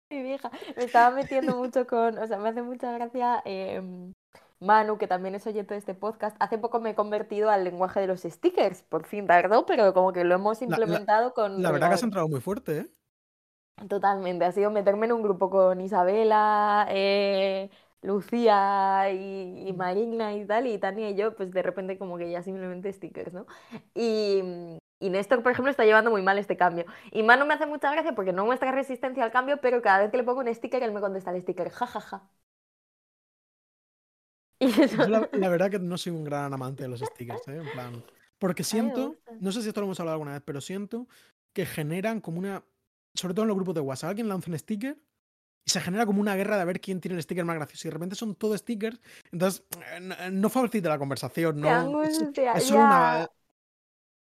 [0.09, 4.13] Mi vieja, me estaba metiendo mucho con, o sea, me hace mucha gracia em,
[4.59, 6.35] Manu, que también es oyente de este podcast.
[6.39, 10.11] Hace poco me he convertido al lenguaje de los stickers, por fin tardó, pero como
[10.11, 12.87] que lo hemos la- implementado con La verdad que has entrado muy fuerte, ¿eh?
[13.87, 17.69] Totalmente, ha sido meterme en un grupo con Isabela, eh,
[18.01, 22.29] Lucía y, y Marina y tal, y Tania y yo, pues de repente como que
[22.29, 23.45] ya simplemente stickers, ¿no?
[23.95, 26.85] Y, y Néstor, por ejemplo, está llevando muy mal este cambio.
[27.11, 30.11] Y Manu me hace mucha gracia porque no muestra resistencia al cambio, pero cada vez
[30.11, 32.29] que le pongo un sticker, él me contesta el sticker, jajaja.
[34.61, 34.97] Y eso...
[34.97, 37.55] Yo la, la verdad que no soy un gran amante de los stickers, ¿eh?
[37.57, 38.03] En plan.
[38.39, 41.07] Porque siento, no sé si esto lo hemos hablado alguna vez, pero siento
[41.53, 42.63] que generan como una.
[43.13, 44.97] Sobre todo en los grupos de WhatsApp, alguien lanza un sticker
[45.65, 47.87] y se genera como una guerra de ver quién tiene el sticker más gracioso.
[47.87, 48.99] Y de repente son todos stickers,
[49.31, 52.03] entonces eh, no, no facilita la conversación, no.
[52.03, 52.21] Es,
[52.55, 53.29] es solo una.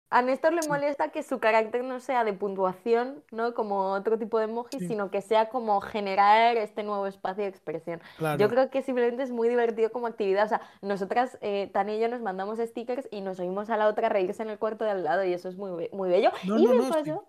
[0.09, 3.55] A Néstor le molesta que su carácter no sea de puntuación, ¿no?
[3.55, 4.87] Como otro tipo de emoji, Sí.
[4.89, 8.01] sino que sea como generar este nuevo espacio de expresión.
[8.17, 8.39] Claro.
[8.41, 10.45] Yo creo que simplemente es muy divertido como actividad.
[10.47, 13.89] O sea, nosotras, eh, Tania y yo, nos mandamos stickers y nos oímos a la
[13.89, 16.31] otra reírse en el cuarto de al lado y eso es muy, be- muy bello.
[16.43, 16.91] No, y no, me no, sí.
[16.93, 17.29] pasó,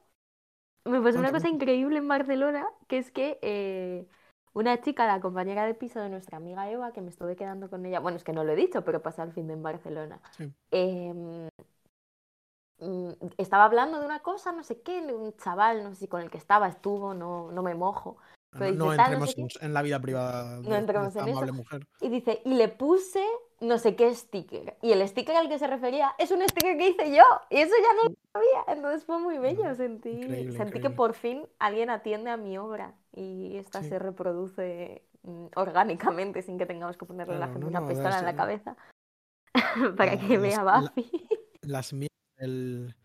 [0.86, 4.08] me pasó una cosa increíble en Barcelona, que es que eh,
[4.54, 7.86] una chica, la compañera de piso de nuestra amiga Eva, que me estuve quedando con
[7.86, 10.22] ella, bueno, es que no lo he dicho, pero pasé el fin de en Barcelona.
[10.38, 10.54] Sí.
[10.72, 11.50] em,
[13.38, 16.22] estaba hablando de una cosa, no sé qué, de un chaval, no sé si con
[16.22, 18.18] el que estaba, estuvo, no, no me mojo.
[18.52, 19.66] pero No, no dice, no entremos sé qué.
[19.66, 21.38] en, la vida privada No de, de entremos esta en eso.
[21.38, 21.88] amable mujer.
[22.02, 23.24] Y dice, y le puse
[23.60, 24.78] no sé qué sticker.
[24.84, 27.24] Y el sticker al que se refería es un sticker que hice yo.
[27.50, 28.76] Y eso ya no lo sabía.
[28.76, 29.74] Entonces fue muy bello.
[29.74, 30.96] Sentí, Increíble, sentí que increíble.
[30.96, 32.94] por fin alguien atiende a mi obra.
[33.14, 33.90] Y esta Sí.
[33.90, 37.88] se reproduce mm, orgánicamente sin que tengamos que ponerle la Claro, gente no, una no,
[37.88, 38.78] pistola en la cabeza.
[39.98, 41.28] para No, que vea la- Buffy.
[41.64, 42.96] Las mieles del,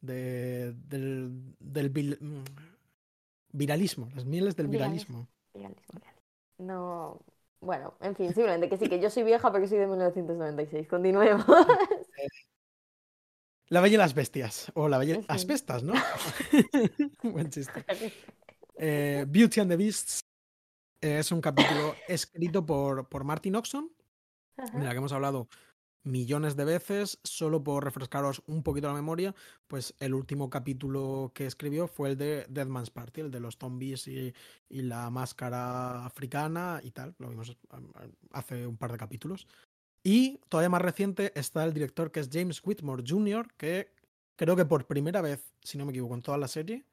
[0.00, 2.44] de- del, del vil- mm,
[3.52, 4.08] viralismo.
[4.14, 5.26] Las mieles del Viralismo.
[5.54, 5.54] viralismo.
[5.54, 6.22] Viralismo, viralismo.
[6.58, 7.20] No.
[7.60, 10.86] Bueno, en fin, simplemente que sí, que yo soy vieja porque soy de 1996.
[10.88, 11.46] Continuemos.
[13.68, 14.70] La Bella y las Bestias.
[14.74, 15.18] O La Bella.
[15.18, 15.26] Ujú.
[15.28, 15.94] Asbestas, ¿no?
[17.22, 17.84] Buen chiste.
[18.76, 20.18] Eh, Beauty and the Beasts
[21.00, 23.88] eh, es un capítulo escrito por, por Martin Oxon,
[24.56, 24.76] Ajá.
[24.76, 25.48] de la que hemos hablado
[26.04, 27.18] millones de veces.
[27.24, 29.34] Solo por refrescaros un poquito la memoria,
[29.66, 33.56] pues el último capítulo que escribió fue el de Dead Man's Party, el de los
[33.56, 34.32] zombies y,
[34.68, 37.14] la máscara africana y tal.
[37.18, 37.56] Lo vimos
[38.32, 39.46] hace un par de capítulos.
[40.02, 43.90] Y todavía más reciente está el director que es James Whitmore Jr., que
[44.36, 46.84] creo que por primera vez, si no me equivoco, en toda la serie,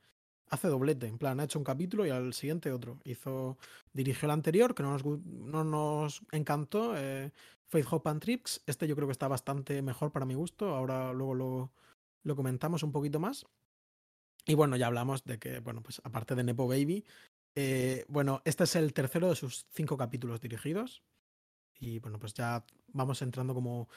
[0.51, 1.07] hace doblete.
[1.07, 2.99] En plan, ha hecho un capítulo y al siguiente otro.
[3.03, 3.57] Hizo,
[3.93, 7.31] dirigió el anterior, que no nos, no nos encantó, eh,
[7.71, 8.61] Faith, Hope and Tricks.
[8.67, 10.75] Este yo creo que está bastante mejor para mi gusto.
[10.75, 11.71] Ahora luego lo,
[12.23, 13.45] lo comentamos un poquito más.
[14.45, 17.05] Y bueno, ya hablamos de que, bueno, pues aparte de Nepo Baby,
[17.55, 21.01] eh, bueno, este es el tercero de sus cinco capítulos dirigidos.
[21.79, 23.87] Y bueno, pues ya vamos entrando como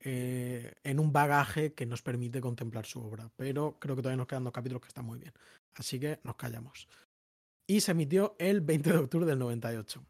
[0.00, 3.30] eh, en un bagaje que nos permite contemplar su obra.
[3.36, 5.32] Pero creo que todavía nos quedan dos capítulos que están muy bien.
[5.74, 6.88] Así que nos callamos.
[7.68, 10.04] Y se emitió el 20 de octubre del 98.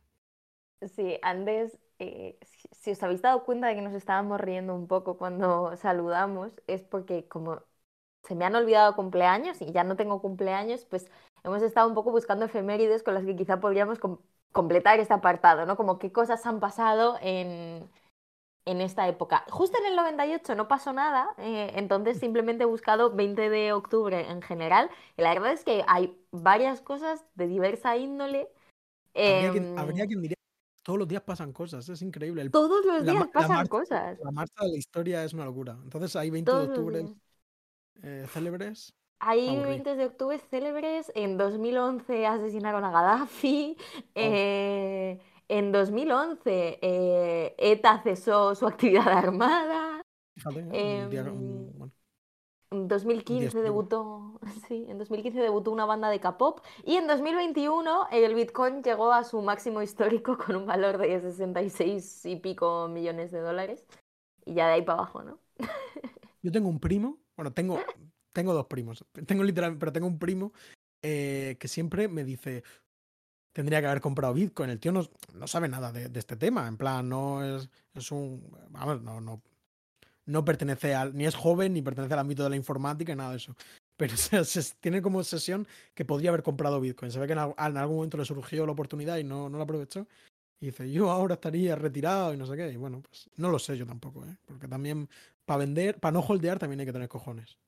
[0.97, 4.89] Sí, antes, eh, si, si os habéis dado cuenta de que nos estábamos riendo un
[4.89, 7.63] poco cuando saludamos, es porque como
[8.25, 11.11] se me han olvidado cumpleaños y ya no tengo cumpleaños, pues
[11.45, 14.19] hemos estado un poco buscando efemérides con las que quizá podríamos com-
[14.53, 15.77] completar este apartado, ¿no?
[15.77, 17.91] Como qué cosas han pasado en,
[18.67, 19.45] en esta época.
[19.51, 24.31] Justo en el 98 no pasó nada, eh, entonces simplemente he buscado 20 de octubre
[24.31, 24.91] en general.
[25.17, 28.49] Y la verdad es que hay varias cosas de diversa índole.
[29.27, 30.37] Habría quien, Em, habría quien diría
[30.83, 32.43] todos los días pasan cosas, es increíble.
[32.43, 34.19] El- todos los la días la pasan marcha- cosas.
[34.23, 35.79] La marcha de la historia es una locura.
[35.83, 37.05] Entonces hay 20 de Todos los octubre
[38.03, 38.95] eh, célebres.
[39.23, 39.67] Hay aburrir.
[39.67, 41.13] 20 de octubre célebres.
[41.15, 43.77] En 2011 asesinaron a Gaddafi.
[44.15, 50.03] eh, en 2011 eh, ETA cesó su actividad armada.
[50.37, 51.93] Fíjate, un día- un- Em, bueno,
[52.73, 53.63] En 2015 histórico.
[53.65, 59.13] debutó, sí, en 2015 debutó una banda de K-pop y en 2021 el Bitcoin llegó
[59.13, 63.85] a su máximo histórico con un valor de 66 y pico millones de dólares.
[64.45, 65.41] Y ya de ahí para abajo, ¿no?
[66.43, 67.79] Yo tengo un primo, bueno, tengo,
[68.33, 70.53] tengo dos primos, tengo literal, pero tengo un primo
[71.03, 72.63] eh, que siempre me dice,
[73.53, 74.71] tendría que haber comprado Bitcoin.
[74.71, 75.03] El tío no,
[75.35, 79.21] no sabe nada de, de este tema, en plan, no es, es un, vamos, no,
[79.21, 79.43] no,
[80.31, 83.37] no pertenece al, ni es joven, ni pertenece al ámbito de la informática, nada de
[83.39, 83.55] eso.
[83.97, 87.13] Pero se- se- tiene como obsesión que podría haber comprado Bitcoin.
[87.13, 89.65] Se ve que en, en algún momento le surgió la oportunidad y no, no la
[89.65, 90.07] aprovechó.
[90.61, 92.71] Y dice, yo ahora estaría retirado y no sé qué.
[92.73, 94.37] Y bueno, pues no lo sé yo tampoco, ¿eh?
[94.47, 95.09] Porque también
[95.45, 97.59] para vender, para no holdear también hay que tener cojones.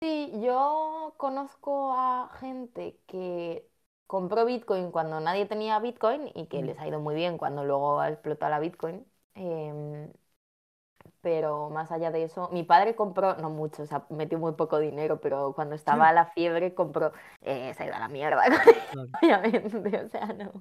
[0.00, 3.68] Sí, yo conozco a gente que
[4.08, 6.66] compró Bitcoin cuando nadie tenía Bitcoin y que Mm.
[6.66, 9.06] les ha ido muy bien cuando luego ha explotado la Bitcoin.
[9.34, 10.12] Em,
[11.22, 14.78] pero más allá de eso, mi padre compró, no mucho, o sea, metió muy poco
[14.78, 18.42] dinero, pero cuando estaba la fiebre compró, eh, se ha ido a la mierda,
[18.92, 19.08] Claro.
[19.22, 20.52] obviamente, o sea, no.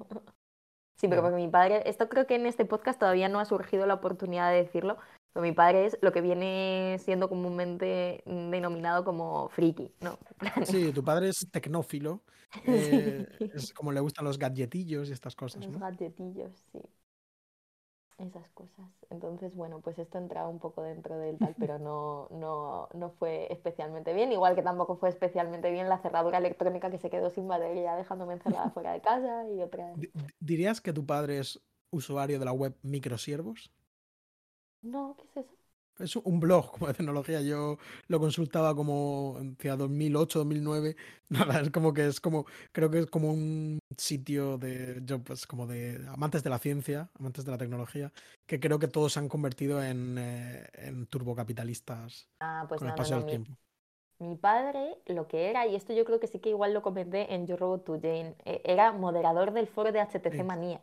[0.95, 3.88] Sí, pero porque mi padre, esto creo que en este podcast todavía no ha surgido
[3.88, 4.97] la oportunidad de decirlo,
[5.34, 10.19] pero mi padre es lo que viene siendo comúnmente denominado como friki, ¿no?
[10.63, 12.21] Sí, tu padre es tecnófilo.
[12.67, 15.80] eh, es como le gustan los gadgetillos y estas cosas, Los ¿no?
[15.80, 16.82] gadgetillos, sí.
[18.17, 18.86] Esas cosas.
[19.10, 23.52] Entonces, bueno, pues esto entraba un poco dentro del tal, pero no, no, no fue
[23.52, 24.32] especialmente bien.
[24.32, 28.34] Igual que tampoco fue especialmente bien la cerradura electrónica que se quedó sin batería, dejándome
[28.36, 29.89] encerrada fuera de casa y otra.
[29.93, 31.60] Di- di- ¿Dirías que tu padre es
[31.91, 33.71] usuario de la web Microsiervos?
[34.84, 35.56] No, ¿qué es eso?
[35.99, 37.41] Es un blog como de tecnología.
[37.41, 37.77] Yo
[38.08, 40.95] lo consultaba como hacia 2008, 2009.
[41.30, 45.45] Nada, es como que es como, creo que es como un sitio de, yo pues
[45.47, 48.12] como de amantes de la ciencia, amantes de la tecnología,
[48.47, 52.93] que creo que todos se han convertido en, eh, en turbocapitalistas Ah, pues con no,
[52.93, 53.17] el paso no.
[53.17, 53.58] del Mi, tiempo.
[54.19, 57.34] mi padre lo que era, y esto yo creo que sí que igual lo comenté
[57.34, 60.43] en Yo Robot to Jane, eh, era moderador del foro de HTC Sí.
[60.43, 60.82] Manía.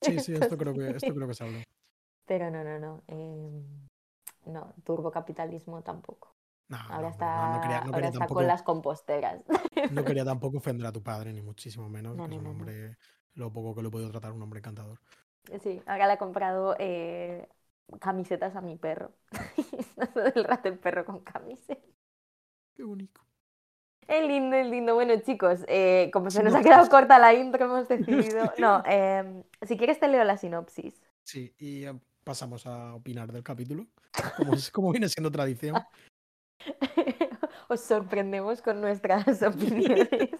[0.00, 1.62] Sí, sí, esto creo que, esto creo que se habló.
[2.26, 3.02] Pero no, no, no.
[3.08, 3.85] em,
[4.46, 6.34] no, turbocapitalismo tampoco.
[6.68, 9.44] No, Ahora no, está, no, quería, ahora está tampoco, con las composteras.
[9.92, 12.96] no quería tampoco ofender a tu padre, ni muchísimo menos, que es un hombre,
[13.34, 15.00] lo poco que lo he podido tratar, un hombre encantador.
[15.62, 17.48] Sí, ahora le he comprado eh,
[18.00, 19.12] camisetas a mi perro.
[20.34, 21.80] El rato el perro con camiseta.
[22.74, 23.20] Qué bonito.
[24.06, 24.94] Es lindo, es lindo.
[24.94, 28.52] Bueno, chicos, eh, como se nos ha quedado corta la intro, hemos decidido.
[28.58, 30.94] No, em, si quieres te leo la sinopsis.
[31.24, 33.86] Sí, y eh, pasamos a opinar del capítulo,
[34.36, 35.76] como, es- como viene siendo tradición.
[37.68, 40.30] Os sorprendemos con nuestras opiniones.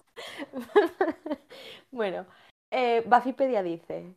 [1.92, 2.26] bueno,
[2.72, 4.12] eh, Buffypedia dice,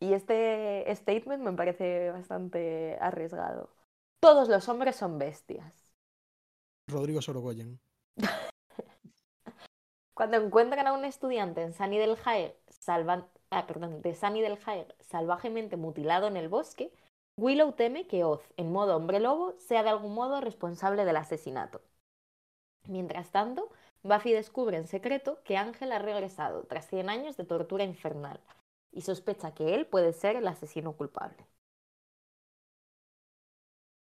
[0.00, 3.70] y este statement me parece bastante arriesgado.
[4.20, 5.92] Todos los hombres son bestias.
[6.90, 7.78] Rodrigo Sorogoyen.
[10.14, 14.58] Cuando encuentran a un estudiante en Sunny del Jaer, salvan- ah, perdón, de Sunny del
[14.58, 16.92] Jaer salvajemente mutilado en el bosque,
[17.36, 21.82] Willow teme que Oz, en modo hombre lobo, sea de algún modo responsable del asesinato.
[22.86, 23.70] Mientras tanto,
[24.02, 28.40] Buffy descubre en secreto que Ángel ha regresado tras 100 años de tortura infernal
[28.90, 31.46] y sospecha que él puede ser el asesino culpable.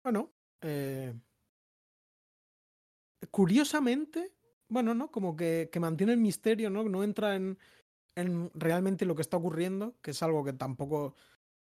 [0.03, 1.13] Bueno, eh,
[3.31, 4.33] curiosamente,
[4.67, 5.11] bueno, ¿no?
[5.11, 6.83] Como que, mantiene el misterio, ¿no?
[6.83, 7.57] No entra en,
[8.15, 11.15] en realmente lo que está ocurriendo, que es algo que tampoco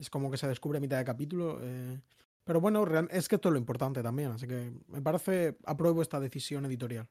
[0.02, 1.58] es como que se descubre a mitad de capítulo.
[1.62, 2.00] eh,
[2.44, 6.20] pero bueno, es que esto es lo importante también, así que me parece, apruebo esta
[6.20, 7.08] decisión editorial.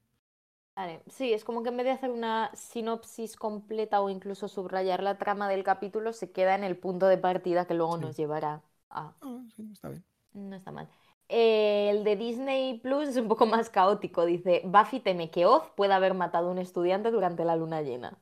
[0.76, 5.04] Vale, sí, es como que en vez de hacer una sinopsis completa o incluso subrayar
[5.04, 7.98] la trama del capítulo, se queda en el punto de partida que luego Sí.
[7.98, 9.14] nos llevará a...
[9.22, 10.04] Ah, sí, está bien.
[10.34, 10.90] No está mal.
[11.30, 14.26] Eh, el de Disney Plus es un poco más caótico.
[14.26, 18.18] Dice, Buffy teme que Oz pueda haber matado a un estudiante durante la luna llena.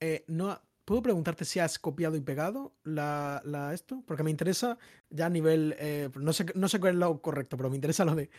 [0.00, 4.02] Eh, no, ¿Puedo preguntarte si has copiado y pegado la, la esto?
[4.06, 4.78] Porque me interesa
[5.10, 5.74] ya a nivel.
[5.78, 8.30] eh, no, sé, no sé cuál es lo correcto, pero me interesa lo de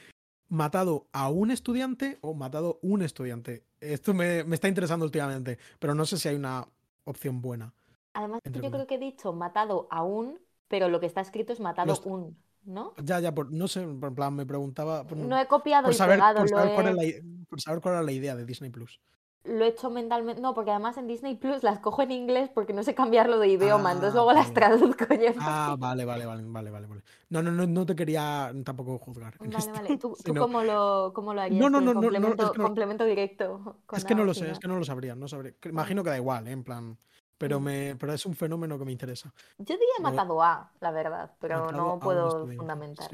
[0.49, 3.65] matado a un estudiante o matado un estudiante.
[3.81, 6.65] Esto me, me está interesando últimamente, pero no sé si hay una
[7.03, 7.73] opción buena.
[8.13, 11.59] Además, yo creo que he dicho matado a un pero lo que está escrito es
[11.59, 12.93] matado un, ¿no?
[13.03, 15.05] Ya, ya, no sé, en plan, me preguntaba.
[15.15, 18.11] no he copiado por y saber, pegado, por saber, cuál por saber cuál era la
[18.11, 18.99] idea de Disney Plus
[19.43, 20.41] lo he hecho mentalmente.
[20.41, 23.47] No, porque además en Disney Plus las cojo en inglés porque no sé cambiarlo de
[23.47, 25.31] idioma, entonces luego las traduzco yo.
[25.39, 27.01] Ah, vale, vale, vale, vale, vale, vale.
[27.29, 29.37] No, no, no, no te quería tampoco juzgar.
[29.39, 29.97] Vale, vale.
[29.97, 31.59] ¿Tú, cómo, lo, cómo lo harías?
[31.59, 33.77] No, no, no, complemento, no, es que complemento directo.
[33.93, 35.53] es que no lo sé, es que no lo sabría, no sabría.
[35.65, 36.51] Imagino que da igual, ¿eh?
[36.51, 36.97] en plan.
[37.37, 37.63] Pero, mm.
[37.63, 39.33] me, pero es un fenómeno que me interesa.
[39.59, 43.09] Yo diría matado a, la verdad, pero no puedo fundamentar.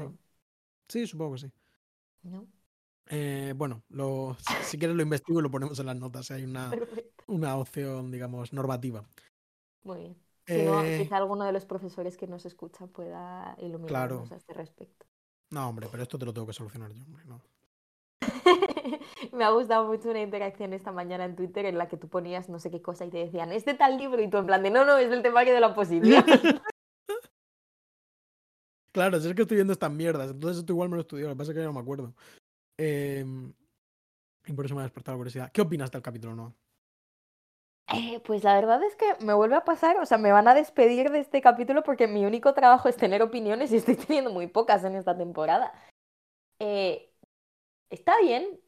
[0.88, 1.06] Sí.
[1.06, 1.52] supongo que sí.
[2.22, 2.46] ¿No?
[3.10, 6.26] Eh, bueno, lo, si quieres lo investigo y lo ponemos en las notas.
[6.26, 6.70] Si hay una,
[7.26, 9.04] una opción, digamos, normativa.
[9.82, 10.16] Muy bien.
[10.46, 14.52] Si no, eh, quizá alguno de los profesores que nos escucha pueda iluminarnos a este
[14.52, 15.06] respecto.
[15.50, 17.40] No, hombre, pero esto te lo tengo que solucionar yo, hombre, no.
[19.32, 22.48] Me ha gustado mucho una interacción esta mañana en Twitter en la que tú ponías
[22.48, 24.20] no sé qué cosa y te decían, ¿es de tal libro?
[24.20, 26.24] Y tú en plan de, no, no, es del temario de la posibilidad.
[28.92, 31.34] claro, si es que estoy viendo estas mierdas, entonces esto igual me lo estudió, lo
[31.34, 32.14] que pasa es que ya no me acuerdo.
[32.78, 33.52] Em,
[34.46, 35.52] y por eso me ha despertado la curiosidad.
[35.52, 36.54] ¿Qué opinas del capítulo no?
[37.88, 40.54] Eh, pues la verdad es que me vuelve a pasar, o sea, me van a
[40.54, 44.46] despedir de este capítulo porque mi único trabajo es tener opiniones y estoy teniendo muy
[44.46, 45.72] pocas en esta temporada.
[46.60, 47.12] Eh,
[47.90, 48.60] está bien.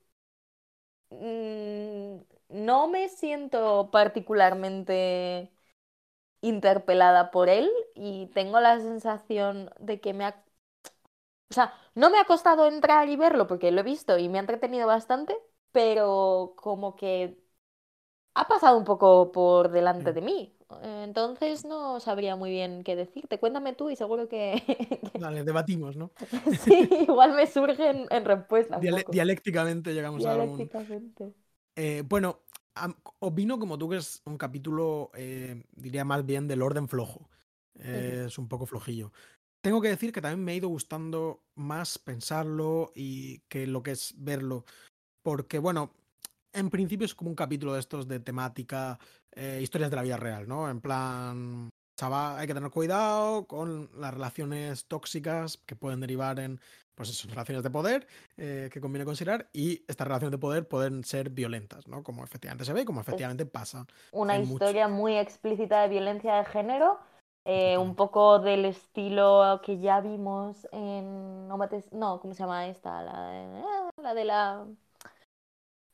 [1.11, 5.53] Mm, no me siento particularmente
[6.43, 10.45] interpelada por él y tengo la sensación de que me ha
[11.51, 14.39] o sea, no me ha costado entrar y verlo porque lo he visto y me
[14.39, 15.37] ha entretenido bastante,
[15.73, 17.39] pero como que
[18.35, 20.53] ha pasado un poco por delante de mí.
[20.83, 23.39] Entonces no sabría muy bien qué decirte.
[23.39, 24.63] Cuéntame tú y seguro que...
[25.21, 26.11] Vale, debatimos, ¿no?
[26.65, 28.79] sí, igual me surge en, respuesta.
[28.79, 30.69] dialécticamente llegamos a algún...
[31.77, 32.41] Eh, bueno,
[33.21, 37.29] opino como tú que es un capítulo, eh, diría más bien del orden flojo.
[37.79, 39.13] Es un poco flojillo.
[39.67, 43.91] Tengo que decir que también me ha ido gustando más pensarlo y que lo que
[43.91, 44.65] es verlo.
[45.25, 45.91] Porque, bueno,
[46.53, 48.97] en principio es como un capítulo de estos de temática,
[49.33, 50.71] eh, historias de la vida real, ¿no?
[50.71, 56.61] En plan, chaval, hay que tener cuidado con las relaciones tóxicas que pueden derivar en,
[56.95, 61.03] pues eso, relaciones de poder eh, que conviene considerar y estas relaciones de poder pueden
[61.03, 62.05] ser violentas, ¿no?
[62.05, 63.85] Como efectivamente se ve y como efectivamente pasa.
[64.13, 67.01] Una historia muy explícita de violencia de género
[67.47, 73.03] eh, un poco del estilo que ya vimos en no, ¿cómo se llama esta?
[73.03, 74.67] La de, ah, la de la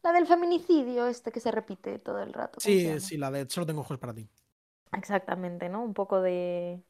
[0.03, 2.59] la del feminicidio este que se repite todo el rato.
[2.59, 4.29] Sí, sí, la de solo tengo ojos para ti.
[4.93, 5.83] Exactamente, ¿no?
[5.85, 6.83] Un poco de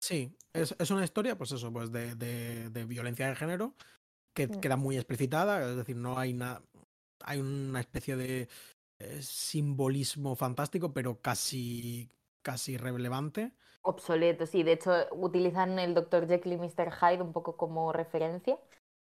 [0.00, 3.74] Sí, es, es una historia, pues eso, pues de, de, de violencia de género
[4.34, 4.60] que mm.
[4.60, 6.62] queda muy explicitada, es decir, no hay nada,
[7.20, 8.48] hay una especie de
[8.98, 12.10] eh, simbolismo fantástico, pero casi
[12.42, 13.52] casi relevante.
[13.86, 14.62] Obsoleto, sí.
[14.62, 16.26] De hecho, utilizan el Dr.
[16.26, 16.90] Jekyll y Mr.
[16.90, 18.58] Hyde un poco como referencia.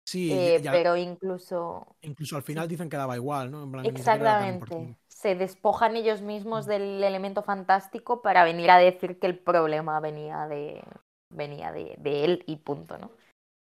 [0.07, 1.95] Sí, eh, pero incluso.
[2.01, 3.81] Incluso al final dicen que daba igual, ¿no?
[3.83, 4.97] Exactamente.
[5.07, 6.69] Se despojan ellos mismos mm.
[6.69, 10.83] del elemento fantástico para venir a decir que el problema venía de,
[11.29, 13.11] venía de, de él y punto, ¿no?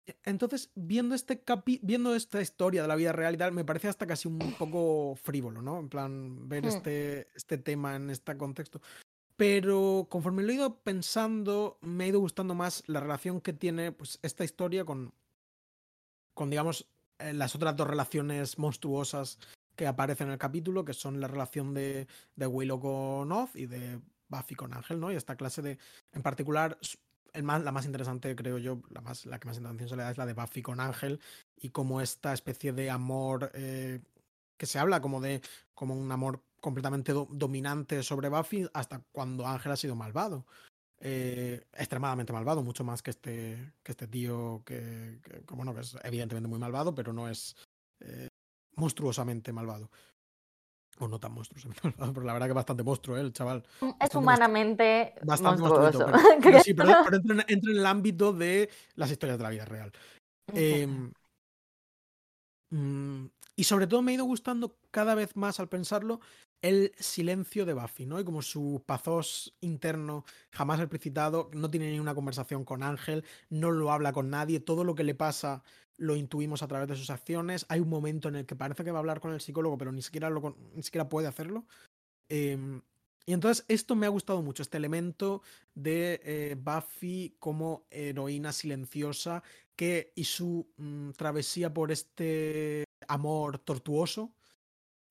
[0.06, 3.64] E, entonces, viendo, este capi viendo esta historia de la vida real y tal, me
[3.64, 5.78] parece hasta casi un poco frívolo, ¿no?
[5.78, 6.68] En plan, ver hmm.
[6.68, 8.80] este, este tema en este contexto.
[9.38, 13.92] Pero conforme lo he ido pensando, me ha ido gustando más la relación que tiene
[13.92, 15.14] pues, esta historia con,
[16.34, 16.88] con, digamos,
[17.20, 19.38] eh, las otras dos relaciones monstruosas
[19.76, 23.66] que aparecen en el capítulo, que son la relación de, de Willow con Oz y
[23.66, 25.12] de Buffy con Ángel, ¿no?
[25.12, 25.78] Y esta clase de,
[26.10, 26.76] en particular,
[27.32, 30.02] el más, la más interesante, creo yo, la, más, la que más atención se le
[30.02, 31.20] da es la de Buffy con Ángel
[31.56, 34.00] y como esta especie de amor eh,
[34.56, 35.42] que se habla como de
[35.74, 40.46] como un amor completamente dominante sobre Buffy hasta cuando Ángel ha sido malvado.
[41.00, 45.20] Eh, extremadamente malvado, mucho más que este, que este tío que,
[45.52, 47.56] bueno, que es evidentemente muy malvado, pero no es
[48.00, 48.28] eh,
[48.74, 49.90] monstruosamente malvado.
[50.98, 53.20] O no tan monstruosamente malvado, pero la verdad que es bastante monstruo, ¿eh?
[53.20, 53.64] el chaval.
[53.80, 56.06] Mm, es humanamente bastante monstruoso.
[56.42, 59.92] Pero, sí, pero, entra, en, el ámbito de las historias de la vida real.
[60.54, 60.88] Eh,
[63.58, 66.20] y sobre todo me ha ido gustando cada vez más al pensarlo
[66.62, 68.18] el silencio de Buffy, ¿no?
[68.20, 73.70] Y como su pazos interno jamás explicitado, no tiene ni una conversación con Ángel, no
[73.70, 75.62] lo habla con nadie, todo lo que le pasa
[75.96, 77.66] lo intuimos a través de sus acciones.
[77.68, 79.92] Hay un momento en el que parece que va a hablar con el psicólogo, pero
[79.92, 81.66] ni siquiera, lo, ni siquiera puede hacerlo.
[82.28, 82.80] Em,
[83.26, 85.42] y entonces esto me ha gustado mucho, este elemento
[85.74, 89.42] de eh, Buffy como heroína silenciosa
[89.76, 94.32] que, y su mm, travesía por este amor tortuoso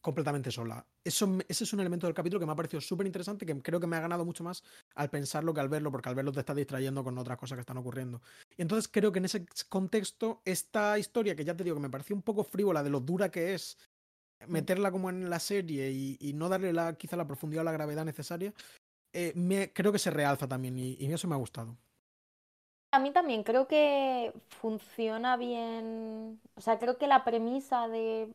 [0.07, 0.85] completamente sola.
[1.03, 3.77] Eso, ese es un elemento del capítulo que me ha parecido súper interesante, que creo
[3.77, 4.63] que me ha ganado mucho más
[4.95, 7.59] al pensarlo que al verlo, porque al verlo te está distrayendo con otras cosas que
[7.59, 8.21] están ocurriendo.
[8.55, 11.89] Y entonces creo que en ese contexto, esta historia, que ya te digo que me
[11.89, 13.77] pareció un poco frívola de lo dura que es
[14.47, 14.49] mm.
[14.49, 18.05] meterla como en la serie y, no darle la, quizá la profundidad o la gravedad
[18.05, 18.53] necesaria,
[19.11, 21.75] eh, me, creo que se realza también y, y eso me ha gustado.
[22.91, 28.31] A mí también creo que funciona bien, o sea, creo que la premisa de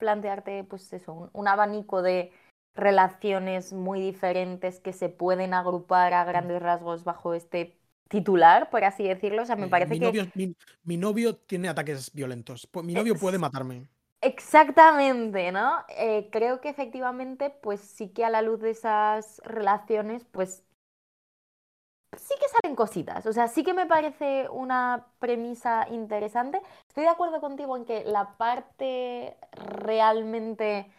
[0.00, 2.32] plantearte, pues eso, un, abanico de
[2.74, 7.78] relaciones muy diferentes que se pueden agrupar a grandes rasgos bajo este
[8.08, 9.42] titular, por así decirlo.
[9.42, 10.56] O sea, me parece que.
[10.82, 12.68] mi, novio tiene ataques violentos.
[12.82, 13.86] Mi novio puede matarme.
[14.22, 15.84] Exactamente, ¿no?
[15.96, 20.64] Eh, creo que efectivamente, pues sí que a la luz de esas relaciones, pues
[22.16, 23.26] sí que salen cositas.
[23.26, 26.60] O sea, sí que me parece una premisa interesante.
[26.88, 30.90] Estoy de acuerdo contigo en que la parte realmente.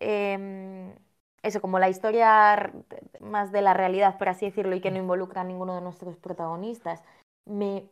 [0.00, 0.94] Em,
[1.42, 2.72] eso, como la historia
[3.20, 6.16] más de la realidad, por así decirlo, y que no involucra a ninguno de nuestros
[6.16, 7.02] protagonistas,
[7.46, 7.88] me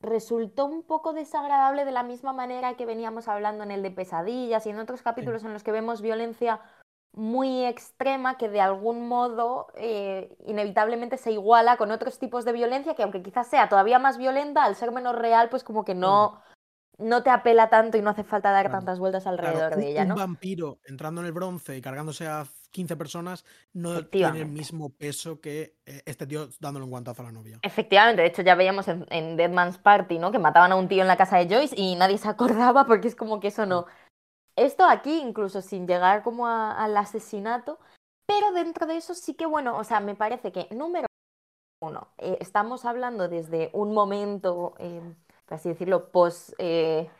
[0.00, 4.66] resultó un poco desagradable de la misma manera que veníamos hablando en el de pesadillas
[4.66, 6.60] y en otros capítulos en los que vemos violencia
[7.12, 12.94] muy extrema que de algún modo eh, inevitablemente se iguala con otros tipos de violencia
[12.94, 16.40] que aunque quizás sea todavía más violenta, al ser menos real, pues como que no,
[16.98, 20.04] no te apela tanto y no hace falta dar tantas vueltas alrededor de ella.
[20.06, 20.14] ¿no?
[20.14, 23.44] Un vampiro entrando en el bronce y cargándose a 15 personas
[23.74, 27.58] no tiene el mismo peso que eh, este tío dándole un guantazo a la novia.
[27.60, 30.32] Efectivamente, de hecho ya veíamos en, en Dead Man's Party, ¿no?
[30.32, 33.08] Que mataban a un tío en la casa de Joyce y nadie se acordaba porque
[33.08, 33.84] es como que eso no,
[34.56, 37.78] esto aquí, incluso sin llegar como al asesinato,
[38.26, 41.06] pero dentro de eso sí que, bueno, o sea, me parece que número
[41.80, 45.00] uno, eh, estamos hablando desde un momento, eh,
[45.46, 47.10] por así decirlo, post eh,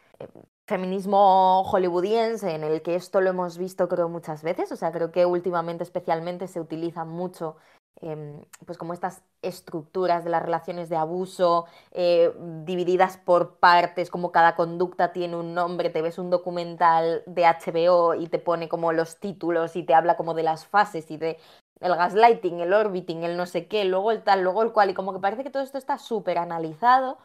[0.69, 5.11] feminismo hollywoodiense, en el que esto lo hemos visto creo muchas veces, o sea, creo
[5.11, 7.57] que últimamente especialmente se utiliza mucho
[8.01, 12.33] Em, pues como estas estructuras de las relaciones de abuso eh,
[12.65, 18.15] divididas por partes, como cada conducta tiene un nombre, te ves un documental de HBO
[18.15, 21.39] y te pone como los títulos y te habla como de las fases y de
[21.81, 24.95] el gaslighting, el orbiting, el no sé qué, luego el tal, luego el cual, y
[24.95, 27.19] como que parece que todo esto está súper analizado,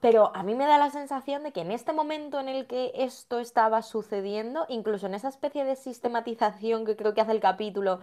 [0.00, 2.92] pero a mí me da la sensación de que en este momento en el que
[2.94, 8.00] esto estaba sucediendo, incluso en esa especie de sistematización que creo que hace el capítulo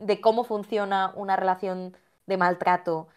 [0.00, 1.96] de cómo funciona una relación
[2.26, 3.08] de maltrato,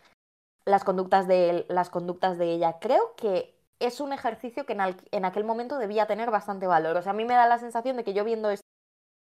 [0.66, 2.80] las conductas de las conductas de ella.
[2.80, 4.74] Creo que es un ejercicio que
[5.12, 6.98] en, aquel momento debía tener bastante valor.
[6.98, 8.66] O sea, a mí me da la sensación de que yo viendo esto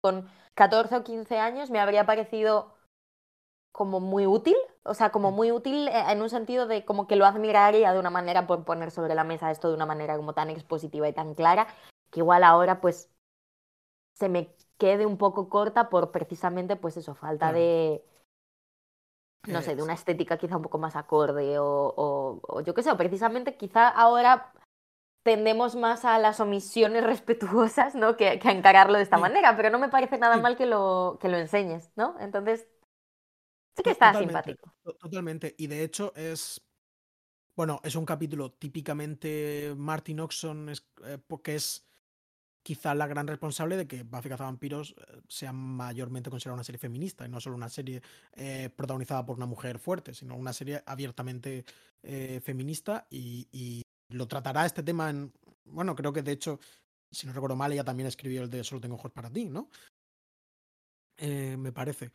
[0.03, 2.75] con 14 o 15 años me habría parecido
[3.73, 7.17] como muy útil, o sea, como muy útil eh, en un sentido de como que
[7.17, 10.33] lo admiraría de una manera por poner sobre la mesa esto de una manera como
[10.33, 11.67] tan expositiva y tan clara,
[12.11, 13.11] que igual ahora pues
[14.15, 18.05] se me quede un poco corta por precisamente, pues eso, falta de,
[19.47, 22.91] no sé, de una estética quizá un poco más acorde o, o, yo qué sé,
[22.91, 24.53] o precisamente quizá ahora
[25.23, 28.17] tendemos más a las omisiones respetuosas, ¿no?
[28.17, 31.29] Que, a encararlo de esta manera, pero no me parece nada mal que lo, que
[31.29, 32.17] lo enseñes, ¿no?
[32.21, 32.69] Entonces,
[33.77, 34.73] sí que está simpático.
[35.01, 36.61] Totalmente, y de hecho es,
[37.57, 41.86] bueno, es un capítulo típicamente Martin Oxon, es, eh, porque es
[42.67, 47.25] quizá la gran responsable de que Buffy Cazavampiros eh, sea mayormente considerada una serie feminista
[47.25, 48.03] y no solo una serie
[48.33, 51.65] eh, protagonizada por una mujer fuerte, sino una serie abiertamente
[52.03, 55.33] eh, feminista y, lo tratará este tema en...
[55.65, 56.61] Bueno, creo que de hecho,
[57.11, 59.69] si no recuerdo mal, ella también escribió el de Solo tengo ojos para ti, ¿no?
[61.19, 62.13] me parece.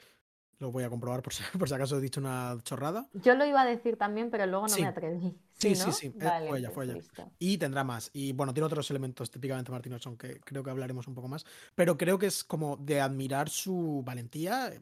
[0.61, 3.09] Lo voy a comprobar por si, por si, acaso he dicho una chorrada.
[3.13, 5.35] Yo lo iba a decir también, pero luego no me atreví.
[5.61, 6.07] Sí, sí, sí.
[6.19, 6.95] Eh, fue ella, fue ella.
[7.37, 8.09] Y tendrá más.
[8.13, 11.45] Y bueno, tiene otros elementos típicamente Martin Olson que creo que hablaremos un poco más.
[11.75, 14.73] Pero creo que es como de admirar su valentía.
[14.73, 14.81] Eh,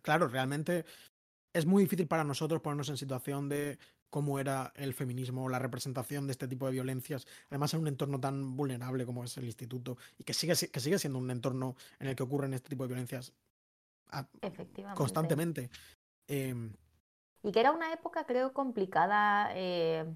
[0.00, 0.84] claro, realmente
[1.52, 6.28] es muy difícil para nosotros ponernos en situación de cómo era el feminismo, la representación
[6.28, 9.96] de este tipo de violencias, además en un entorno tan vulnerable como es el instituto,
[10.18, 12.88] y que sigue, que sigue siendo un entorno en el que ocurren este tipo de
[12.88, 13.32] violencias
[14.40, 14.98] Efectivamente.
[14.98, 15.70] constantemente.
[16.28, 16.72] Em,
[17.42, 19.50] y que era una época, creo, complicada.
[19.54, 20.06] Eh,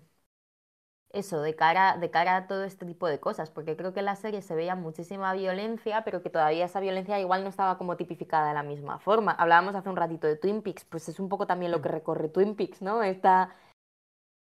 [1.11, 4.07] eso, de cara, de cara a todo este tipo de cosas, porque creo que en
[4.07, 7.97] la serie se veía muchísima violencia, pero que todavía esa violencia igual no estaba como
[7.97, 9.33] tipificada de la misma forma.
[9.33, 12.29] Hablábamos hace un ratito de Twin Peaks, pues es un poco también lo que recorre
[12.29, 13.03] Twin Peaks, ¿no?
[13.03, 13.55] Esta,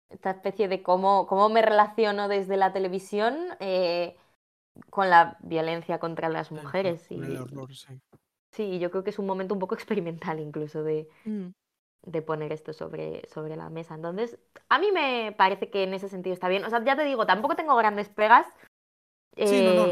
[0.09, 4.17] esta especie de cómo, cómo me relaciono desde la televisión eh,
[4.89, 7.09] con la violencia contra las mujeres.
[7.11, 7.99] y, Sí,
[8.58, 11.47] yo creo que es un momento un poco experimental incluso de, mm.
[12.06, 13.95] de poner esto sobre, sobre la mesa.
[13.95, 14.38] Entonces,
[14.70, 16.64] a mí me parece que en ese sentido está bien.
[16.66, 18.45] O sea, ya te digo, tampoco tengo grandes pegas,
[19.38, 19.88] Sí, no, no,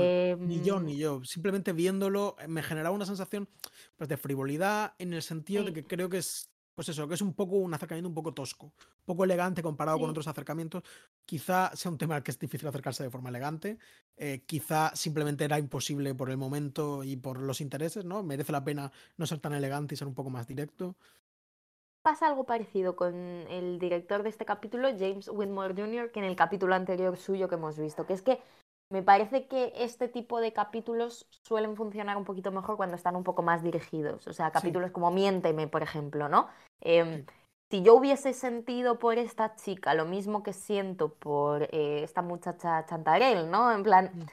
[0.46, 1.24] ni yo Em, ni yo.
[1.24, 3.48] Simplemente viéndolo eh, me generaba una sensación
[3.96, 7.16] pues, de frivolidad en el sentido de sí, que creo que es, pues eso, que
[7.16, 8.72] es un poco un acercamiento un poco tosco,
[9.04, 10.84] poco elegante comparado con otros acercamientos.
[11.26, 13.80] Quizá sea un tema al que es difícil acercarse de forma elegante.
[14.16, 18.22] eh, quizá simplemente era imposible por el momento y por los intereses, ¿no?
[18.22, 20.96] Merece la pena no ser tan elegante y ser un poco más directo.
[22.04, 26.36] Pasa algo parecido con el director de este capítulo, James Whitmore Jr., que en el
[26.36, 28.40] capítulo anterior suyo que hemos visto, que es que
[28.90, 33.24] me parece que este tipo de capítulos suelen funcionar un poquito mejor cuando están un
[33.24, 34.28] poco más dirigidos.
[34.28, 36.48] O sea, Sí, capítulos como Miénteme, por ejemplo, ¿no?
[36.82, 37.26] Em, sí.
[37.70, 42.86] si yo hubiese sentido por esta chica lo mismo que siento por eh, esta muchacha
[42.86, 43.72] Chantarelle, ¿no?
[43.72, 44.24] En plan, Mm.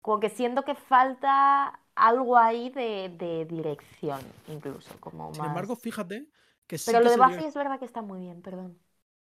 [0.00, 5.82] como que siento que falta algo ahí de, de dirección, incluso, como Sin embargo, más...
[5.82, 6.28] fíjate
[6.66, 8.78] que sí Pero que lo de Buffy es verdad que está muy bien, perdón.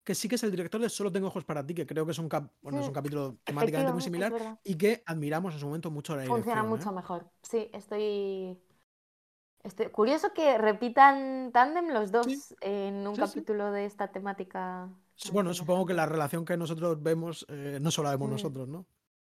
[0.03, 2.11] Que sí que es el director de Solo tengo ojos para ti, que creo que
[2.11, 5.65] es un, cap- bueno, es un capítulo temáticamente muy similar y que admiramos en su
[5.67, 6.63] momento mucho la Funciona dirección.
[6.63, 6.91] mucho ¿eh?
[6.91, 7.29] mejor.
[7.43, 8.59] Sí, estoy...
[9.63, 9.87] estoy...
[9.91, 14.89] Curioso que repitan tándem los Sí, dos en un sí, capítulo de esta temática
[15.33, 18.67] Bueno, supongo que la relación que nosotros vemos eh, no solo la vemos Mm, nosotros,
[18.67, 18.85] ¿no?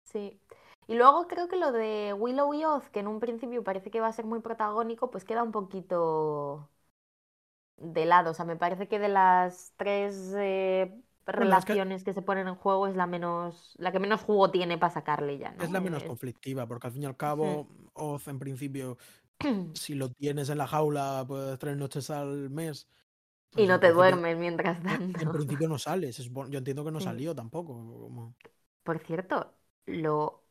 [0.05, 0.41] sí.
[0.89, 4.01] Y luego creo que lo de Willow y Oz, que en un principio parece que
[4.01, 6.71] va a ser muy protagónico, pues queda un poquito
[7.79, 8.31] de lado.
[8.33, 11.01] O sea, me parece que de las tres eh,
[11.39, 14.51] es que relaciones que se ponen en juego es la menos, la que menos jugo
[14.51, 15.73] tiene para sacarle ya, es ¿no?
[15.73, 18.97] la menos Es- conflictiva, porque al fin y al cabo, Oz en principio,
[19.75, 22.89] si lo tienes en la jaula, pues tres noches al mes,
[23.57, 25.33] Y pues no en te duermes mientras en, en tanto.
[25.33, 26.13] principio no sale.
[26.13, 27.05] se supone- yo entiendo que no Sí.
[27.05, 27.75] salió tampoco.
[27.75, 28.37] como-
[28.83, 29.55] Por cierto,
[29.87, 30.45] lo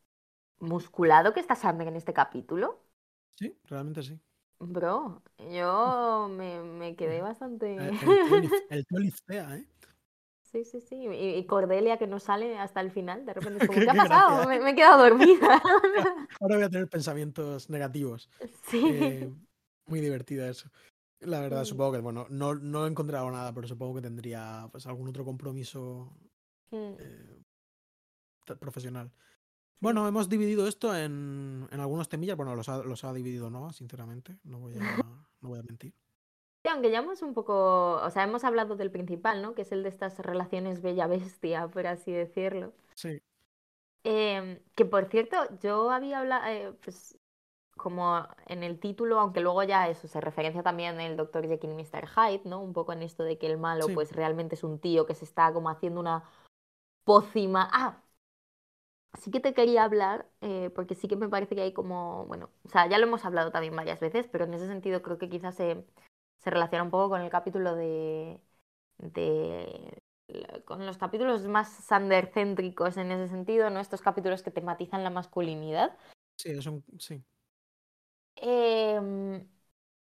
[0.60, 2.84] musculado que está Sander en este capítulo,
[3.38, 4.20] Sí, realmente sí.
[4.60, 7.76] Bro, yo me, me quedé bastante...
[8.70, 9.68] El, Liztea, ¿eh?
[10.52, 10.96] Sí, sí, sí.
[10.96, 13.92] Y, y Cordelia que no sale hasta el final, de repente es como, qué, ¿qué
[13.92, 14.48] ha pasado?
[14.48, 15.62] Me, me he quedado dormida.
[16.40, 18.30] Ahora voy a tener pensamientos negativos.
[18.64, 18.82] Sí.
[18.86, 19.34] Eh,
[19.88, 20.70] muy divertida eso.
[21.20, 24.68] La verdad, Mm, supongo que, bueno, no, no he encontrado nada, pero supongo que tendría
[24.72, 26.14] pues algún otro compromiso
[26.72, 27.44] mm, eh,
[28.60, 29.12] profesional.
[29.80, 32.38] Bueno, hemos dividido esto en, en algunos temillas.
[32.38, 34.38] Bueno, los ha, los ha dividido Noah, sinceramente.
[34.44, 34.80] No voy a,
[35.42, 35.94] no voy a mentir.
[36.64, 39.54] Sí, aunque ya hemos un poco, o sea, hemos hablado del principal, ¿no?
[39.54, 42.74] Que es el de estas relaciones bella-bestia, por así decirlo.
[42.96, 43.22] Sí,
[44.10, 47.18] Em, que por cierto, yo había hablado, pues
[47.76, 51.46] como en el título, aunque luego ya eso se referencia también el Dr.
[51.46, 52.08] Jekyll y Mr.
[52.08, 52.62] Hyde, ¿no?
[52.62, 53.94] Un poco en esto de que el malo sí.
[53.94, 56.24] pues realmente es un tío que se está como haciendo una
[57.04, 57.70] pócima.
[57.72, 58.02] Ah,
[59.14, 62.50] sí que te quería hablar, eh, porque sí que me parece que hay como, bueno,
[62.66, 65.30] o sea, ya lo hemos hablado también varias veces, pero en ese sentido creo que
[65.30, 65.86] quizás se,
[66.40, 68.40] se relaciona un poco con el capítulo de,
[68.98, 70.00] de
[70.66, 73.80] con los capítulos más sandercéntricos en ese sentido, ¿no?
[73.80, 75.98] Estos capítulos que tematizan la masculinidad.
[76.36, 77.24] Sí, es un, sí.
[78.36, 79.48] Em,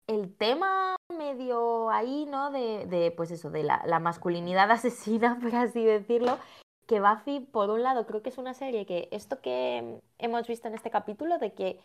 [0.06, 2.50] el tema medio ahí, ¿no?
[2.50, 6.38] De, de, pues eso, de la, la masculinidad asesina, por así decirlo.
[6.86, 10.68] Que Buffy, por un lado, creo que es una serie que esto que hemos visto
[10.68, 11.80] en este capítulo, de que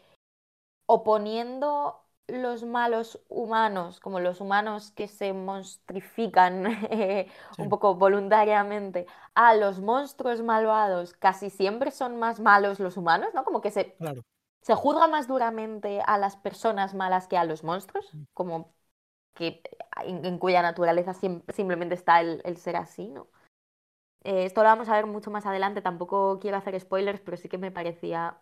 [0.87, 7.27] oponiendo los malos humanos, como los humanos que se monstrifican eh,
[7.57, 13.43] un poco voluntariamente, a los monstruos malvados, casi siempre son más malos los humanos, ¿no?
[13.45, 14.21] Como que se, claro.
[14.61, 18.25] se juzga más duramente a las personas malas que a los monstruos, Mm.
[18.33, 18.75] como
[19.35, 19.61] que
[20.05, 23.29] en, en cuya naturaleza sim- simplemente está el, el ser así, ¿no?
[24.23, 27.49] Eh, esto lo vamos a ver mucho más adelante, tampoco quiero hacer spoilers, pero sí
[27.49, 28.41] que me parecía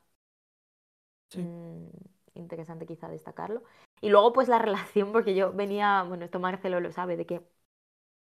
[1.30, 1.40] Sí.
[1.40, 1.88] mm,
[2.36, 3.64] interesante quizá destacarlo.
[4.02, 7.42] Y luego pues la relación, porque yo venía, bueno, esto Marcelo lo sabe, de que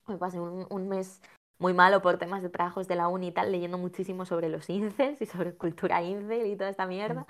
[0.08, 1.22] me pasé un, un mes
[1.58, 4.70] muy malo por temas de trabajos de la uni y tal, leyendo muchísimo sobre los
[4.70, 7.22] incels y sobre cultura incel y toda esta mierda.
[7.22, 7.26] Mm.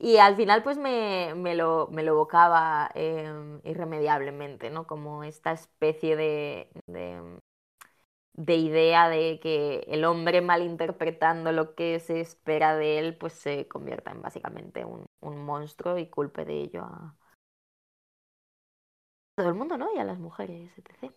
[0.00, 4.86] Y al final pues me, me lo, me lo evocaba eh, irremediablemente, ¿no?
[4.86, 7.22] Como esta especie de, de,
[8.34, 13.68] de idea de que el hombre malinterpretando lo que se espera de él, pues se
[13.68, 17.16] convierta en básicamente un, un monstruo y culpe de ello a
[19.34, 19.94] todo el mundo, ¿no?
[19.94, 21.12] Y a las mujeres, etc.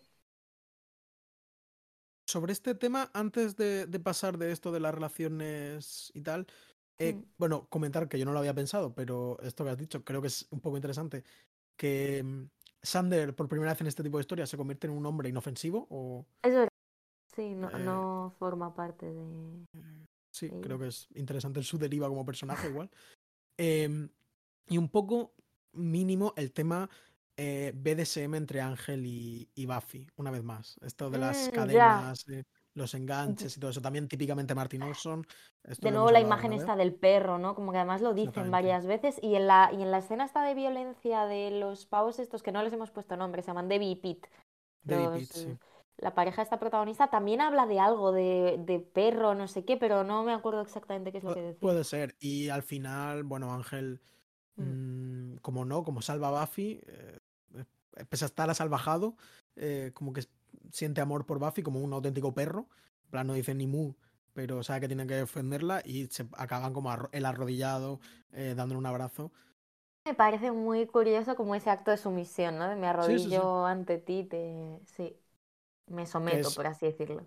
[2.26, 6.46] Sobre este tema, antes de, de pasar de esto de las relaciones y tal,
[6.98, 7.22] eh, Mm.
[7.38, 10.28] bueno, comentar que yo no lo había pensado, pero esto que has dicho creo que
[10.28, 11.22] es un poco interesante,
[11.76, 12.44] que mm,
[12.82, 15.86] Sander por primera vez en este tipo de historias se convierte en un hombre inofensivo
[15.90, 16.66] o Eso
[17.36, 19.66] sí, no, Eh, no forma parte de
[20.30, 22.90] sí, de creo que es interesante su deriva como personaje igual.
[23.58, 24.08] Em,
[24.68, 25.32] y un poco
[25.72, 26.88] mínimo el tema
[27.36, 30.78] eh, BDSM entre Ángel y, y Buffy, una vez más.
[30.82, 32.24] Esto de las Mm, cadenas.
[32.28, 33.80] eh, los enganches y todo eso.
[33.80, 35.26] También típicamente Martin Olson.
[35.80, 37.54] de nuevo la imagen está del perro, ¿no?
[37.54, 39.18] Como que además lo dicen varias veces.
[39.22, 42.52] Y en, la, y en la escena está de violencia de los pavos estos que
[42.52, 44.28] no les hemos puesto nombre, se llaman Debbie y Pete.
[44.84, 45.58] Debbie y Pete, sí.
[45.98, 50.04] La pareja esta protagonista también habla de algo, de, de, perro, no sé qué, pero
[50.04, 51.60] no me acuerdo exactamente qué es lo que decía.
[51.60, 52.16] Puede ser.
[52.20, 54.00] Y al final, bueno, Ángel,
[54.56, 54.62] mm.
[54.62, 57.18] Mm, como no, como salva a Buffy, eh,
[58.10, 59.16] pese a estar asalvajado,
[59.56, 60.24] eh, como que
[60.70, 62.68] siente amor por Buffy como un auténtico perro.
[63.04, 63.94] En plan, no dice ni mu,
[64.32, 68.00] pero sabe que tiene que defenderla y se acaban como el arrodillado,
[68.32, 69.32] eh, dándole un abrazo.
[70.04, 72.68] Me parece muy curioso como ese acto de sumisión, ¿no?
[72.68, 74.78] De me arrodillo ante ti, te...
[74.84, 75.16] sí,
[75.86, 77.26] me someto, por así decirlo.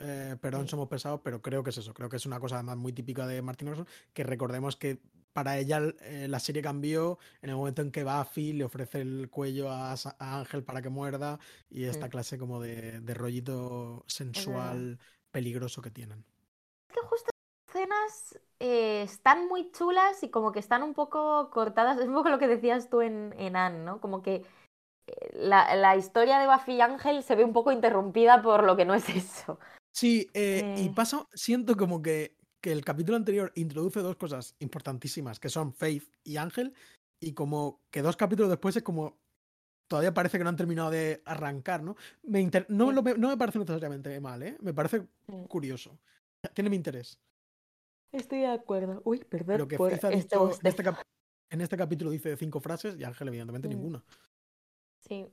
[0.00, 1.92] Eh, perdón, somos pesados, pero creo que es eso.
[1.92, 4.98] Creo que es una cosa además muy típica de Martin Orson, que recordemos que
[5.32, 9.28] para ella eh, la serie cambió en el momento en que Buffy le ofrece el
[9.30, 14.98] cuello a, Ángel para que muerda y esta clase como de, rollito sensual
[15.30, 16.24] peligroso que tienen.
[16.88, 21.50] Es que justo las escenas eh, están muy chulas y como que están un poco
[21.50, 21.98] cortadas.
[21.98, 24.00] Es un poco lo que decías tú en, en Anne, ¿no?
[24.00, 24.44] Como que
[25.32, 28.84] la, la, historia de Buffy y Ángel se ve un poco interrumpida por lo que
[28.84, 29.58] no es eso.
[29.92, 35.40] Sí, eh, y pasa, siento como que, que el capítulo anterior introduce dos cosas importantísimas,
[35.40, 36.74] que son Faith y Ángel,
[37.20, 39.18] y como que dos capítulos después es como
[39.88, 41.96] todavía parece que no han terminado de arrancar, ¿no?
[42.22, 44.56] Me no, no, me parece necesariamente mal, ¿eh?
[44.60, 45.06] Me parece
[45.48, 45.98] curioso.
[46.54, 47.18] Tiene mi interés.
[48.12, 49.02] Estoy de acuerdo.
[49.04, 49.66] Uy, perdón.
[49.66, 50.84] que Faith ha dicho, en, este
[51.50, 53.70] en, este capítulo dice cinco frases y Ángel, evidentemente, mm.
[53.70, 54.04] ninguna.
[55.00, 55.26] Sí.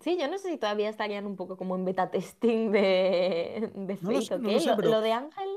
[0.00, 3.98] Sí, yo no sé si todavía estarían un poco como en beta testing de, de
[4.02, 5.56] lo, de Ángel.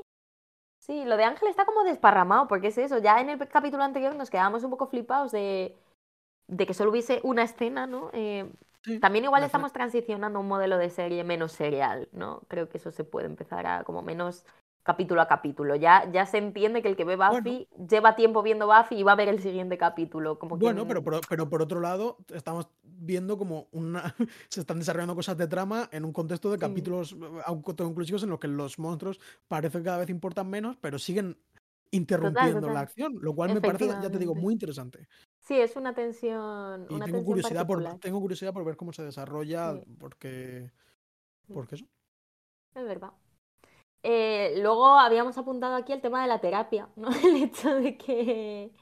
[0.78, 2.98] Sí, lo de Ángel está como desparramado, porque es eso.
[2.98, 5.76] Ya en el capítulo anterior nos quedábamos un poco flipados de,
[6.46, 8.10] de que solo hubiese una escena, ¿no?
[8.12, 8.48] Eh,
[9.00, 12.42] también igual estamos transicionando a un modelo de serie menos serial, ¿no?
[12.48, 14.46] Creo que eso se puede empezar a como menos
[14.88, 15.76] capítulo a capítulo.
[15.76, 19.12] Ya, ya se entiende que el que ve Buffy lleva tiempo viendo Buffy y va
[19.12, 20.38] a ver el siguiente capítulo.
[20.38, 24.14] Como bueno, pero, pero, pero, por otro lado, estamos viendo como una
[24.48, 28.38] se están desarrollando cosas de trama en un contexto de capítulos eh, autoconclusivos en los
[28.38, 31.36] que los monstruos parece que cada vez importan menos, pero siguen
[31.90, 35.06] interrumpiendo la acción, lo cual me parece, ya te digo, muy interesante.
[35.40, 36.86] Sí, es una tensión.
[36.88, 40.70] Y tengo, curiosidad por, tengo curiosidad por ver cómo se desarrolla, porque.
[41.52, 41.86] Porque eso.
[42.74, 43.12] Es verdad.
[44.10, 47.10] Eh, luego habíamos apuntado aquí el tema de la terapia, ¿no?
[47.10, 48.72] El hecho de que.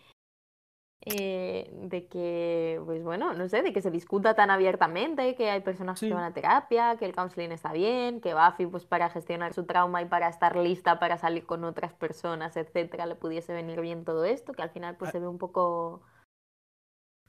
[1.09, 5.61] Eh, de que, pues bueno, no sé, de que se discuta tan abiertamente, que hay
[5.61, 9.53] personas que van a terapia, que el counseling está bien, que Buffy, pues para gestionar
[9.53, 13.81] su trauma y para estar lista para salir con otras personas, etcétera, le pudiese venir
[13.81, 15.13] bien todo esto, que al final pues ah.
[15.13, 16.03] se ve un poco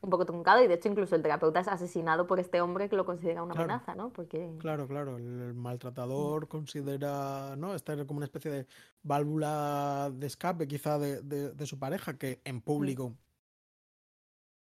[0.01, 2.95] un poco truncado y de hecho incluso el terapeuta es asesinado por este hombre que
[2.95, 4.11] lo considera una amenaza, ¿no?
[4.11, 4.51] Porque...
[4.59, 7.73] Claro, claro, el maltratador considera, ¿no?
[7.73, 8.67] Esta como una especie de
[9.03, 13.15] válvula de escape quizá de, de, su pareja que en público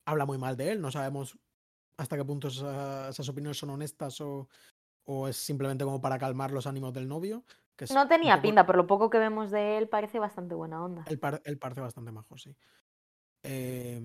[0.05, 1.39] habla muy mal de él, no sabemos
[1.97, 4.49] hasta qué punto esas, opiniones son honestas o,
[5.05, 7.45] o, es simplemente como para calmar los ánimos del novio.
[7.77, 11.05] Que no tenía pinta, por lo poco que vemos de él parece bastante buena onda.
[11.07, 12.55] Él, parece bastante majo, sí.
[13.45, 14.01] Eh,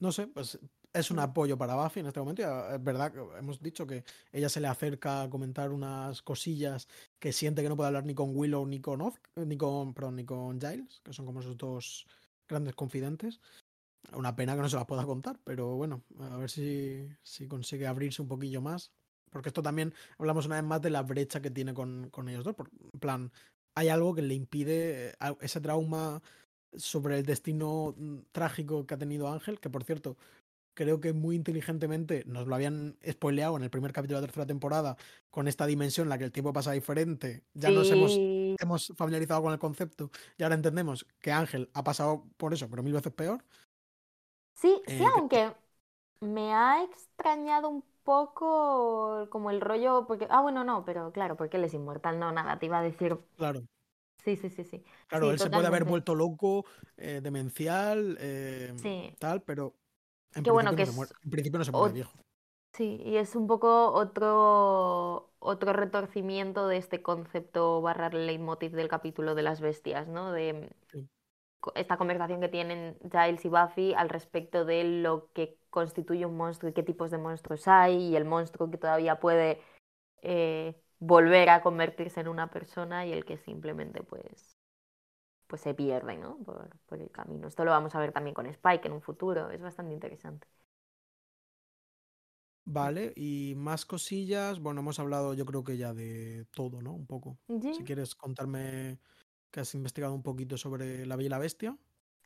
[0.00, 0.58] no sé, pues
[0.92, 2.42] es un apoyo para Buffy en este momento.
[2.70, 6.88] Es verdad que hemos dicho que ella se le acerca a comentar unas cosillas
[7.18, 10.16] que siente que no puede hablar ni con Willow ni con Oz, ni con, perdón,
[10.16, 12.06] ni con Giles, que son como sus dos
[12.48, 13.40] grandes confidentes.
[14.12, 17.86] Una pena que no se las pueda contar, pero bueno, a ver si, si consigue
[17.86, 18.90] abrirse un poquillo más.
[19.30, 22.42] Porque esto también hablamos una vez más de la brecha que tiene con, con ellos
[22.42, 22.56] dos.
[22.92, 23.32] en plan,
[23.74, 26.20] hay algo que le impide eh, ese trauma
[26.76, 30.16] sobre el destino mm, trágico que ha tenido Ángel, que por cierto,
[30.74, 34.46] creo que muy inteligentemente nos lo habían spoileado en el primer capítulo de la tercera
[34.46, 34.96] temporada,
[35.30, 37.44] con esta dimensión en la que el tiempo pasa diferente.
[37.54, 42.24] Ya nos hemos, hemos familiarizado con el concepto y ahora entendemos que Ángel ha pasado
[42.36, 43.44] por eso, pero mil veces peor.
[44.54, 45.52] Sí, sí, eh, aunque
[46.20, 51.56] me ha extrañado un poco como el rollo, porque, ah, bueno, no, pero claro, porque
[51.56, 53.18] él es inmortal, no, nada, te iba a decir.
[53.36, 53.62] Claro.
[54.24, 54.84] Sí, sí, sí, sí.
[55.08, 56.64] Claro, él se puede haber vuelto loco,
[56.96, 59.74] eh, demencial, eh, tal, pero
[60.34, 62.12] en, principio, no se muere, en principio no se muere viejo.
[62.72, 69.34] Sí, y es un poco otro, otro retorcimiento de este concepto barra leitmotiv del capítulo
[69.34, 70.30] de las bestias, ¿no?
[70.30, 70.70] De
[71.74, 76.70] esta conversación que tienen Giles y Buffy al respecto de lo que constituye un monstruo
[76.70, 79.60] y qué tipos de monstruos hay, y el monstruo que todavía puede
[80.22, 84.56] eh, volver a convertirse en una persona y el que simplemente pues
[85.48, 86.38] pues se pierde ¿no?
[86.44, 87.48] por, por el camino.
[87.48, 90.46] Esto lo vamos a ver también con Spike en un futuro, es bastante interesante.
[92.64, 94.60] Vale, y más cosillas.
[94.60, 96.92] Bueno, hemos hablado yo creo que ya de todo, ¿no?
[96.92, 97.36] Un poco.
[97.48, 99.00] Si quieres contarme
[99.50, 101.76] que has investigado un poquito sobre La Bella y la Bestia.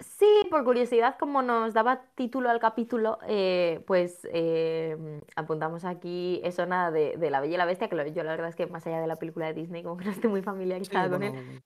[0.00, 4.96] Sí, por curiosidad, como nos daba título al capítulo, eh, pues eh,
[5.36, 8.32] apuntamos aquí eso nada de, de La Bella y la Bestia, que lo- yo la
[8.32, 10.40] verdad es que más allá de la película de Disney, como que no estoy muy
[10.40, 11.30] Sí, familiarizada con él.
[11.32, 11.60] bueno,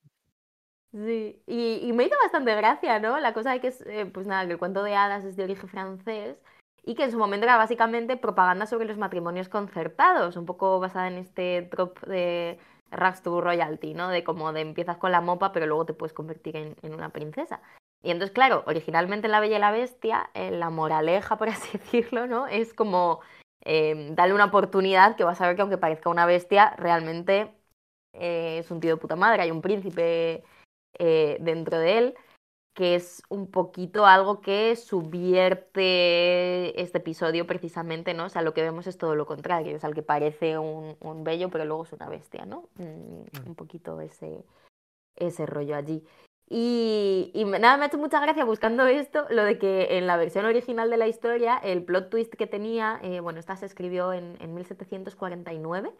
[0.93, 3.19] Sí, y, y me hizo bastante gracia, ¿no?
[3.21, 5.45] La cosa de que es, eh, pues nada, que el cuento de hadas es de
[5.45, 6.37] origen francés
[6.83, 11.09] y que en su momento era básicamente propaganda sobre los matrimonios concertados, un poco basada
[11.09, 12.59] en este trope de
[12.91, 14.09] rags to royalty, ¿no?
[14.09, 17.11] De como de empiezas con la mopa, pero luego te puedes convertir en, en una
[17.11, 17.61] princesa.
[18.03, 21.79] Y entonces, claro, originalmente en La Bella y la Bestia, eh, la moraleja, por así
[21.79, 22.47] decirlo, ¿no?
[22.47, 23.21] Es como
[23.65, 27.53] eh, darle una oportunidad que vas a ver que aunque parezca una bestia, realmente
[28.15, 30.45] eh, es un tío de puta madre, hay un príncipe
[30.99, 32.15] eh, dentro de él,
[32.75, 38.27] que es un poquito algo que subvierte este episodio precisamente, ¿no?
[38.27, 41.25] O sea, lo que vemos es todo lo contrario, es al que parece un, un
[41.25, 42.69] bello, pero luego es una bestia, ¿no?
[42.77, 43.49] Mm, Claro.
[43.49, 44.45] Un poquito ese,
[45.17, 46.05] ese rollo allí.
[46.51, 50.47] Y, nada, me ha hecho mucha gracia buscando esto, lo de que en la versión
[50.47, 54.37] original de la historia, el plot twist que tenía, eh, bueno, esta se escribió en,
[54.41, 55.93] en 1749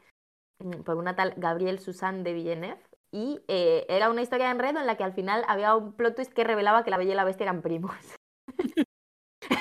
[0.61, 2.81] mm, por una tal Gabrielle Suzanne de Villeneuve.
[3.11, 6.15] Y eh, era una historia de enredo en la que al final había un plot
[6.17, 7.95] twist que revelaba que la Bella y la Bestia eran primos.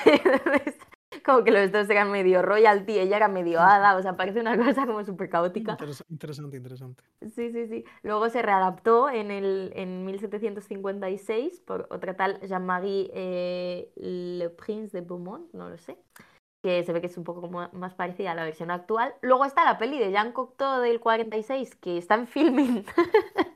[0.04, 0.76] Entonces,
[1.22, 4.56] como que los dos eran medio royalty, ella era medio hada, o sea, parece una
[4.56, 5.76] cosa como súper caótica.
[5.76, 7.02] interes- interesante, interesante.
[7.34, 7.84] Sí, sí, sí.
[8.02, 15.04] Luego se readaptó en, el, en 1756 por otra tal Jean-Marie eh, Le Prince de
[15.06, 15.98] Beaumont, no lo sé,
[16.62, 19.14] que se ve que es un poco como más parecida a la versión actual.
[19.22, 22.84] Luego está la peli de Jean Cocteau del 46, que está en filming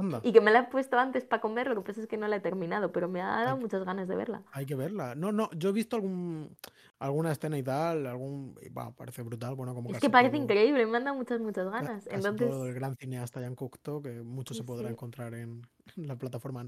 [0.00, 2.16] Anda, y que me la he puesto antes para comer, lo que pasa es que
[2.16, 3.60] no la he terminado, pero me ha dado Ay.
[3.60, 4.42] muchas ganas de verla.
[4.52, 5.14] hay que verla.
[5.14, 6.56] No, no, yo he visto algún,
[6.98, 10.42] alguna escena y tal, algún, bah, parece brutal, bueno, como Es casi que parece todo-
[10.42, 12.04] increíble, me han dado muchas, muchas ganas.
[12.04, 14.92] casi Entonces, todo el gran cineasta Jan Cocteau, que mucho se podrá Sí.
[14.94, 15.62] encontrar en
[15.96, 16.66] la plataforma.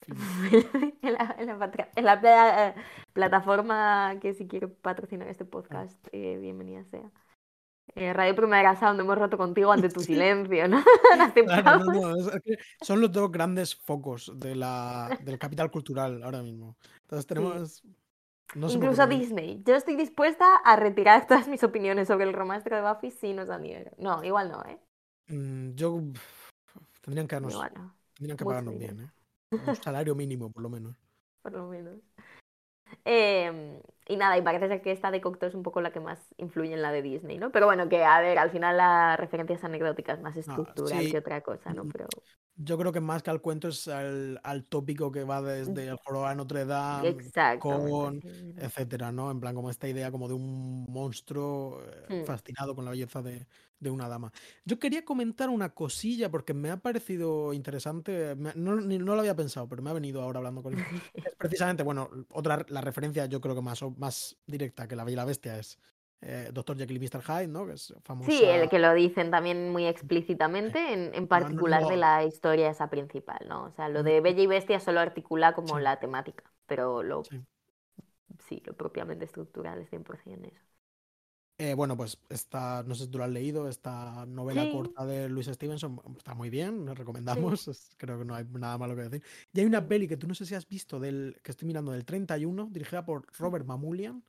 [0.08, 2.74] en la, en la en la eh,
[3.12, 7.10] plataforma que si quiero patrocinar este podcast, eh, bienvenida sea.
[7.94, 10.78] Eh, Radio Primera Sound, hemos roto contigo ante tu silencio, ¿no?
[10.84, 11.86] No Claro, no, aceptamos.
[11.86, 16.42] no, es es que son los dos grandes focos de la, del capital cultural ahora
[16.42, 16.76] mismo.
[17.02, 17.82] Entonces tenemos...
[18.56, 19.62] No Incluso Disney.
[19.64, 23.46] Yo estoy dispuesta a retirar todas mis opiniones sobre el romance de Buffy si nos
[23.48, 23.92] dan dinero.
[23.98, 24.78] No, igual no, ¿eh?
[25.28, 26.00] Mm, Yo...
[27.00, 28.94] Tendrían que, darnos- Igual no, tendrían que pagarnos dinero.
[28.96, 29.68] bien, ¿eh?
[29.68, 30.96] Un salario mínimo, por lo menos.
[31.42, 31.98] por lo menos.
[33.04, 33.80] Em,
[34.10, 36.18] y nada, y parece ser que esta de Cocteau es un poco la que más
[36.38, 37.50] influye en la de Disney, ¿no?
[37.52, 41.02] Pero bueno, que a ver, al final la referencia es anecdótica, es más estructural Ah,
[41.02, 41.10] sí.
[41.10, 41.84] que otra cosa, ¿no?
[41.84, 42.06] Mm, Pero
[42.56, 45.96] Yo creo que más que al cuento es al, al tópico que va desde el
[45.96, 47.16] jorobado de Notre Dame,
[47.58, 48.20] con,
[48.56, 49.30] etcétera, ¿no?
[49.30, 52.24] En plan, como esta idea como de un monstruo eh, Hmm.
[52.24, 53.46] fascinado con la belleza de,
[53.80, 54.30] de una dama.
[54.64, 59.68] Yo quería comentar una cosilla porque me ha parecido interesante, no, no lo había pensado,
[59.68, 60.84] pero me ha venido ahora hablando con él.
[61.14, 65.14] Es precisamente, bueno, otra, la referencia yo creo que más, más directa que La Bella
[65.14, 65.78] y la Bestia es
[66.22, 66.76] eh, Dr.
[66.76, 67.22] Jekyll y Mr.
[67.22, 67.66] Hyde, ¿no?
[67.66, 68.30] Que es famosa...
[68.30, 72.68] Sí, el que lo dicen también muy explícitamente, en, en no, particular de la historia
[72.70, 73.64] esa principal, ¿no?
[73.64, 75.82] O sea, lo de Bella y Bestia solo articula como Sí.
[75.82, 77.40] la temática, pero lo, Sí.
[78.40, 80.69] sí, lo propiamente estructural es 100% eso.
[81.62, 84.70] Eh, bueno, pues esta, no sé si tú lo has leído, esta novela Sí.
[84.70, 88.96] corta de Louis Stevenson está muy bien, nos recomendamos, creo que no hay nada malo
[88.96, 89.22] que decir.
[89.52, 91.92] Y hay una peli que tú no sé si has visto, del, que estoy mirando,
[91.92, 94.24] del 31, dirigida por Robert Mamoulian,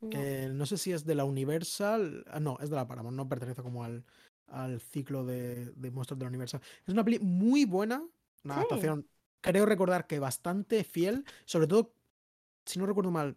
[0.00, 0.10] No.
[0.10, 3.28] que no sé si es de la Universal, ah, no, es de la Paramount, no
[3.28, 4.04] pertenece como al,
[4.48, 6.60] al ciclo de, de monstruos de la Universal.
[6.86, 7.98] Es una peli muy buena,
[8.44, 8.60] una Sí.
[8.60, 9.08] adaptación,
[9.40, 11.94] creo recordar que bastante fiel, sobre todo,
[12.64, 13.36] si no recuerdo mal,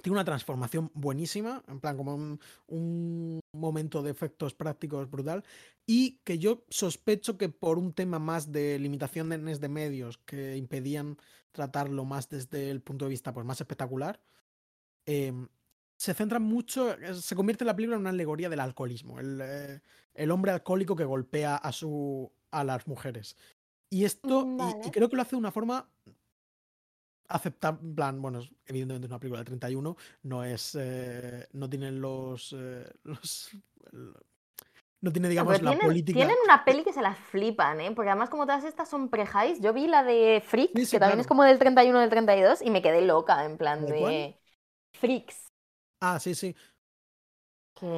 [0.00, 5.44] tiene una transformación buenísima, en plan como un, un momento de efectos prácticos brutal,
[5.86, 11.18] y que yo sospecho que por un tema más de limitaciones de medios que impedían
[11.52, 14.20] tratarlo más desde el punto de vista pues, más espectacular,
[15.06, 15.48] em,
[15.96, 19.80] se centra mucho, se convierte la película en una alegoría del alcoholismo, el, eh,
[20.14, 23.36] el hombre alcohólico que golpea a, su, a las mujeres.
[23.88, 25.88] Y esto, y- creo que lo hace de una forma
[27.28, 32.00] aceptable, en plan, bueno, evidentemente es una película del 31, no es, eh, no tienen
[32.00, 33.50] los, eh, los,
[35.00, 36.16] no tiene, digamos, la tienen, política.
[36.16, 37.92] tienen una peli que se las flipan, ¿eh?
[37.92, 41.00] Porque además como todas estas son pre-highs, yo vi la de Freaks, Sí, sí, que
[41.00, 44.40] también es como del 31 del 32, y me quedé loca, en plan ¿De de...
[44.92, 45.48] Freaks.
[46.00, 46.54] Ah, sí, sí.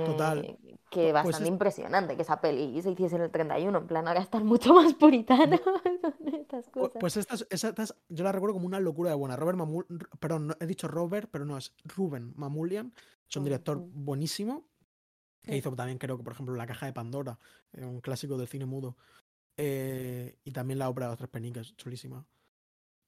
[0.07, 0.41] Total.
[0.43, 3.79] Que, Pu- pues bastante es- impresionante que esa peli se hiciese en el 31.
[3.79, 5.61] En plan, ahora están mucho más puritanos
[6.33, 6.93] estas cosas.
[7.01, 9.37] Pues esta, es- esa- esta es- yo la recuerdo como una locura de buena.
[9.37, 9.87] Robert Mamul,
[10.21, 12.93] perdón, no- he dicho Robert, pero no, es Ruben Mamulian.
[13.29, 14.65] Es un director buenísimo.
[15.43, 17.39] Que hizo también, creo que, por ejemplo, La Caja de Pandora,
[17.73, 18.97] eh, un clásico del cine mudo.
[19.59, 22.25] Eh, y también la ópera de las tres penicas, chulísima.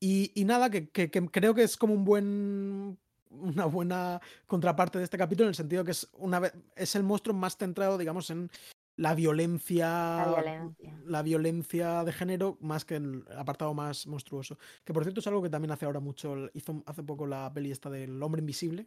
[0.01, 2.99] Y, y nada, que, que- que creo que es como un buen.
[3.31, 6.53] Una buena contraparte de este capítulo, en el sentido que es una vez.
[6.75, 8.51] Es el monstruo más centrado, digamos, en
[8.97, 9.87] la violencia.
[9.89, 11.01] La violencia.
[11.05, 14.59] la violencia de género, más que el apartado más monstruoso.
[14.85, 16.35] Que por cierto es algo que también hace ahora mucho.
[16.55, 18.87] Hizo hace poco la peli esta del Hombre Invisible,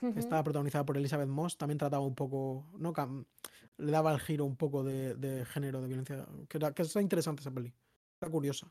[0.00, 1.56] que estaba protagonizada por Elizabeth Moss.
[1.56, 2.66] También trataba un poco.
[2.76, 2.92] ¿no?
[2.92, 3.24] Cam-
[3.78, 6.26] Le daba el giro un poco de, de género, de violencia.
[6.48, 7.72] Que, era, que está interesante esa peli.
[8.14, 8.70] Está curiosa.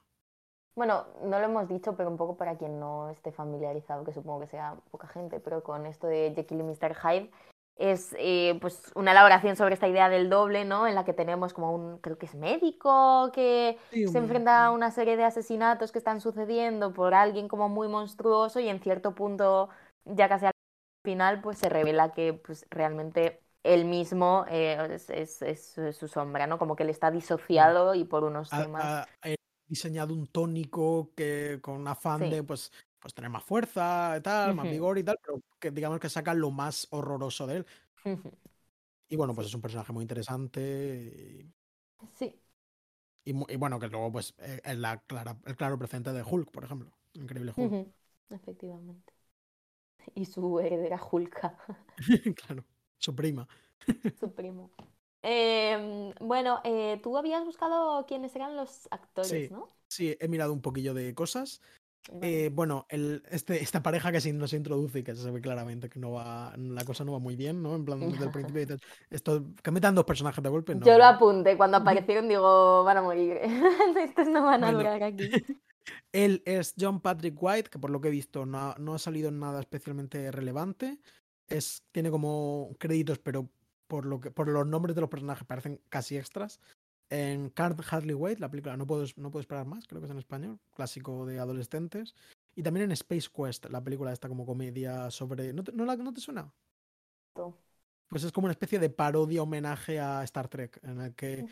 [0.75, 4.39] Bueno, no lo hemos dicho, pero un poco para quien no esté familiarizado, que supongo
[4.41, 6.95] que sea poca gente, pero con esto de Jekyll y Mr.
[6.95, 7.29] Hyde,
[7.75, 10.87] es eh, pues una elaboración sobre esta idea del doble, ¿no?
[10.87, 14.71] En la que tenemos como un, creo que es médico, que Sí, se enfrenta a
[14.71, 19.13] una serie de asesinatos que están sucediendo por alguien como muy monstruoso y en cierto
[19.15, 19.69] punto,
[20.05, 20.53] ya casi al
[21.03, 25.41] final, pues se revela que pues realmente él mismo eh, es, es-
[25.77, 26.57] es su sombra, ¿no?
[26.59, 29.01] Como que él está disociado y por unos temas...
[29.71, 32.29] diseñado un tónico que con afán Sí.
[32.29, 35.99] de pues, pues tener más fuerza y tal, más vigor y tal, pero que digamos
[35.99, 37.65] que saca lo más horroroso de él.
[39.07, 40.61] Y bueno, pues es un personaje muy interesante.
[41.41, 41.53] y-
[42.17, 42.37] Sí.
[43.23, 46.51] Y, y bueno, que luego, pues, eh, es la clara, el claro presente de Hulk,
[46.51, 46.91] por ejemplo.
[47.13, 47.87] Increíble Hulk.
[48.29, 49.13] Efectivamente.
[50.15, 51.57] Y su heredera Hulka,
[52.35, 52.65] claro,
[52.97, 53.47] su prima.
[54.19, 54.71] su primo.
[55.23, 59.47] Em, bueno, eh, tú habías buscado quiénes eran los actores, Sí.
[59.51, 59.67] ¿no?
[59.87, 61.61] Sí, he mirado un poquillo de cosas.
[62.11, 62.45] Vale.
[62.45, 65.87] Eh, bueno, el, este, esta pareja que se nos introduce y que se ve claramente
[65.87, 67.75] que no va, la cosa no va muy bien, ¿no?
[67.75, 70.83] En plan, desde el principio dices, esto, que metan dos personajes de golpe, no.
[70.85, 73.37] Yo lo apunté cuando aparecieron, digo, van a morir.
[74.03, 74.79] Estos no van a Bueno.
[74.79, 75.29] durar aquí.
[76.11, 78.99] Él es John Patrick White, que por lo que he visto no, ha- no ha
[78.99, 80.97] salido en nada especialmente relevante.
[81.47, 83.47] Es, tiene como créditos, pero
[83.91, 86.61] por, lo que, por los nombres de los personajes parecen casi extras.
[87.09, 90.11] En Can't Hardly Wait, la película No puedo, no puedo esperar más, creo que es
[90.11, 92.15] en español, clásico de adolescentes.
[92.55, 95.51] Y también en Space Quest, la película esta como comedia sobre...
[95.51, 96.53] ¿No te, no la- no te suena?
[98.07, 101.45] Pues es como una especie de parodia homenaje a Star Trek, en el que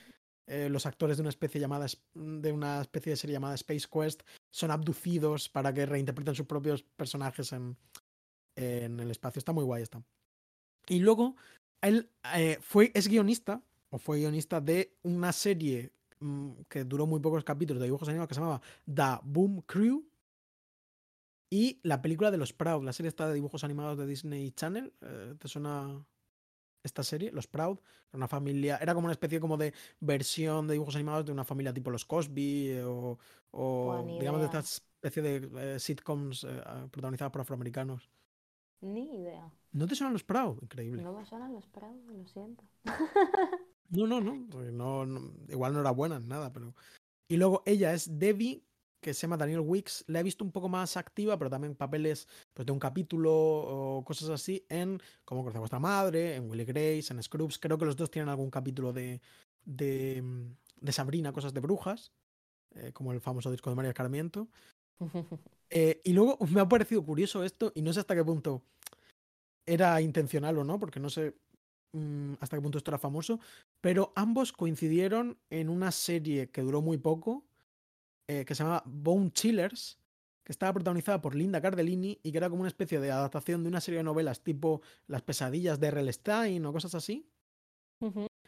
[0.47, 4.21] eh, los actores de una especie llamada de una especie de serie llamada Space Quest
[4.49, 7.75] son abducidos para que reinterpreten sus propios personajes en,
[8.55, 9.39] en el espacio.
[9.39, 10.01] Está muy guay está.
[10.87, 11.35] Y luego
[11.81, 17.19] él eh, fue es guionista o fue guionista de una serie mm, que duró muy
[17.19, 20.09] pocos capítulos de dibujos animados que se llamaba The Boom Crew
[21.49, 24.93] y la película de los Proud, la serie está de dibujos animados de Disney Channel.
[25.01, 26.05] eh, ¿Te suena
[26.83, 27.31] esta serie?
[27.31, 27.79] Los Proud.
[28.09, 31.43] Era una familia, era como una especie como de versión de dibujos animados de una
[31.43, 33.17] familia tipo los Cosby eh, o,
[33.51, 38.09] o digamos de esta especie de eh, sitcoms ah, protagonizadas por afroamericanos.
[38.81, 39.51] Ni idea.
[39.71, 40.61] ¿No te suenan los Proud?
[40.61, 41.01] Increíble.
[41.03, 42.63] No me suenan los prados, lo siento.
[43.91, 46.75] No, no, no, porque no, no- igual no era buena, nada, pero...
[47.27, 48.63] Y luego ella es Debbie,
[49.01, 50.03] que se llama Daniel Wicks.
[50.07, 54.03] La he visto un poco más activa, pero también papeles pues, de un capítulo o
[54.05, 57.57] cosas así en Cómo conocer a vuestra madre, en Willy Grace, en Scrubs.
[57.57, 59.21] Creo que los dos tienen algún capítulo de,
[59.65, 60.23] de,
[60.79, 62.11] de Sabrina, cosas de brujas,
[62.75, 64.49] eh, como el famoso disco de María Escarmiento.
[65.69, 68.63] Eh, y luego me ha parecido curioso esto, y no sé hasta qué punto
[69.65, 71.35] era intencional o no, porque no sé
[71.93, 73.39] mm, hasta qué punto esto era famoso,
[73.81, 77.45] pero ambos coincidieron en una serie que duró muy poco,
[78.27, 79.99] eh, que se llama Bone Chillers,
[80.43, 83.69] que estaba protagonizada por Linda Cardellini y que era como una especie de adaptación de
[83.69, 86.11] una serie de novelas tipo Las pesadillas de R.L.
[86.11, 87.27] Stein o cosas así.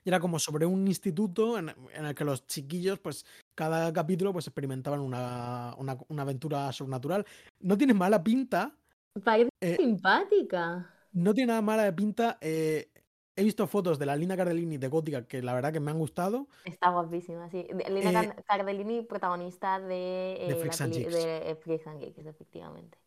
[0.04, 3.26] Y era como sobre un instituto en, en el que los chiquillos, pues,
[3.56, 7.26] cada capítulo, pues, experimentaban una, una, una aventura sobrenatural.
[7.60, 8.76] No tiene mala pinta,
[9.26, 10.90] Parece Eh, simpática.
[11.12, 12.38] no tiene nada mala de pinta.
[12.42, 12.90] eh,
[13.36, 15.98] he visto fotos de la Linda Cardellini de Gótica que la verdad que me han
[16.00, 16.48] gustado.
[16.66, 17.68] Está guapísima, sí.
[17.74, 21.14] De- Lina Eh, Car- Cardellini, protagonista de, la Freaks and Geeks.
[21.14, 22.98] de Freaks and Geeks, efectivamente.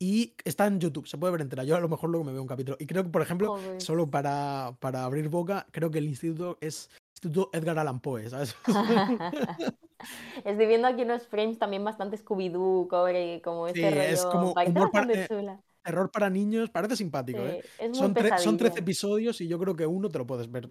[0.00, 1.64] Y está en YouTube, se puede ver entera.
[1.64, 2.76] Yo a lo mejor luego me veo un capítulo.
[2.78, 3.80] Y creo que, por ejemplo, Joder.
[3.80, 8.54] solo para, para abrir boca, creo que el instituto es Instituto Edgar Allan Poe, ¿sabes?
[10.44, 14.30] Estoy viendo aquí unos frames también bastante Scooby-Doo, cobre, como Sí, este es rollo.
[14.32, 15.58] como humor para- bastante eh.
[15.82, 17.62] Terror para niños, parece simpático, ¿eh?
[17.78, 18.78] Es muy Son, tre- son 13 pesadilla.
[18.80, 20.70] episodios y yo creo que uno te lo puedes ver.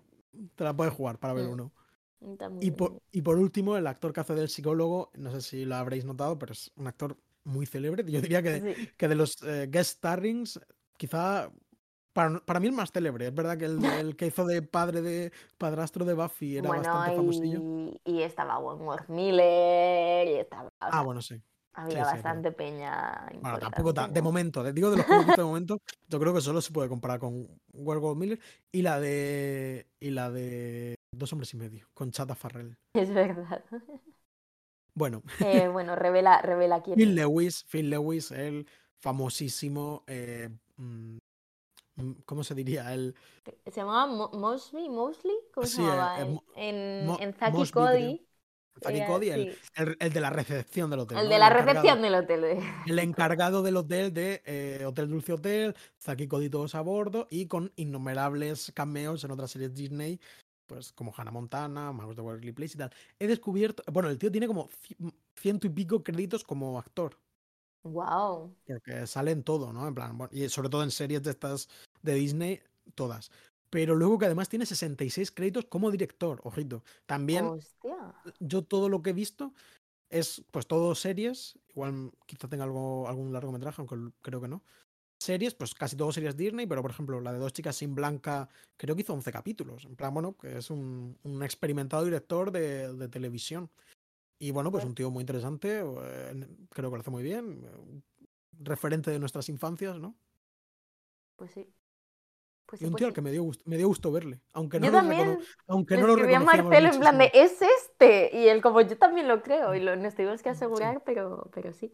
[0.55, 1.51] Te la puedes jugar para ver Mm.
[1.51, 1.73] uno.
[2.19, 3.01] Muy Y por, bien.
[3.11, 6.37] y por último, el actor que hace del psicólogo, no sé si lo habréis notado,
[6.39, 8.03] pero es un actor muy célebre.
[8.09, 8.89] Yo diría que, Sí.
[8.95, 10.59] que de los eh, guest starrings,
[10.97, 11.51] quizá
[12.17, 13.27] para, para, mí el más célebre.
[13.27, 16.83] Es verdad que el, el, que hizo de padre de padrastro de Buffy era bueno,
[16.83, 17.61] bastante y, famosillo.
[18.05, 20.69] Y estaba Wentworth Miller, y estaba.
[20.79, 21.39] Ah, bueno, sí.
[21.73, 23.29] Había Sí, sí, bastante peña.
[23.39, 26.59] Bueno, tampoco tan, de momento, digo de los visto de momento, yo creo que solo
[26.59, 28.39] se puede comparar con Werewolf Miller
[28.71, 32.77] y la de y la de Dos hombres y medio, con Chata Farrell.
[32.93, 33.63] Es verdad.
[34.93, 37.15] Bueno, Eh, bueno, revela, revela quién Phil es.
[37.15, 41.17] Lewis, Phil Lewis, el famosísimo, eh, mm,
[42.25, 42.93] ¿cómo se diría?
[42.93, 43.15] El
[43.65, 46.19] Se llamaba Mo- Mosley, Mosley, ¿cómo se Sí, eh, llamaba?
[46.19, 47.71] eh, En, Mo- en, Mo- en Zack y Mosby.
[47.71, 48.27] Cody.
[48.79, 49.59] Zacky era- Cody, el, sí,
[49.99, 51.17] el- de la recepción del hotel.
[51.17, 51.29] el ¿no?
[51.31, 52.43] de la recepción del hotel.
[52.85, 57.47] El encargado del hotel de eh, Hotel Dulce Hotel, Zacky Cody todos a bordo y
[57.47, 60.19] con innumerables cameos en otras series Disney,
[60.67, 62.91] pues como Hannah Montana, Magos de Waverly Place y tal.
[63.17, 67.17] He descubierto, bueno, el tío tiene como ci- ciento y pico créditos como actor,
[67.83, 68.53] Wow.
[68.67, 69.87] porque sale en todo, ¿no?
[69.87, 71.67] En plan, bueno, y sobre todo en series de estas
[72.07, 72.61] de Disney,
[72.95, 73.31] todas.
[73.69, 76.83] Pero luego que además tiene 66 créditos como director, ojito.
[77.05, 78.15] También Hostia.
[78.39, 79.53] yo todo lo que he visto
[80.09, 84.63] es pues todo series, igual quizá tenga algo, algún largometraje, aunque creo que no.
[85.19, 88.47] Series, pues casi todo series Disney, pero por ejemplo la de Dos chicas sin blanca,
[88.77, 89.85] creo que hizo 11 capítulos.
[89.85, 93.69] En plan, bueno, que es un, un experimentado director de, de televisión.
[94.39, 94.89] Y bueno, pues Bueno.
[94.91, 98.01] un tío muy interesante, eh, creo que lo hace muy bien, eh,
[98.59, 100.15] referente de nuestras infancias, ¿no?
[101.35, 101.67] Pues sí.
[102.67, 104.91] Pues un pues tío al que me dio gusto, me dio gusto verle, aunque Yo
[104.91, 105.39] no lo, recono- también.
[105.67, 108.29] aunque no lo escribí a Marcelo en plan de, es este.
[108.37, 109.73] Y él como, yo también lo creo.
[109.73, 110.55] Y lo, nos tuvimos que Sí.
[110.57, 111.93] asegurar, pero, pero sí.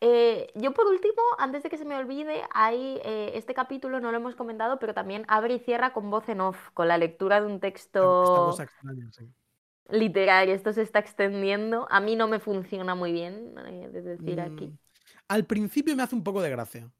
[0.00, 4.10] Eh, yo por último, antes de que se me olvide, hay eh, este capítulo, no
[4.10, 7.40] lo hemos comentado, pero también abre y cierra con voz en off, con la lectura
[7.40, 9.26] de un Esta texto cosa extraña, sí.
[9.90, 10.54] literario.
[10.54, 11.86] Esto se está extendiendo.
[11.90, 14.66] A mí no me funciona muy bien, eh, de decir aquí.
[14.68, 14.78] Mm,
[15.28, 16.90] Al principio me hace un poco de gracia.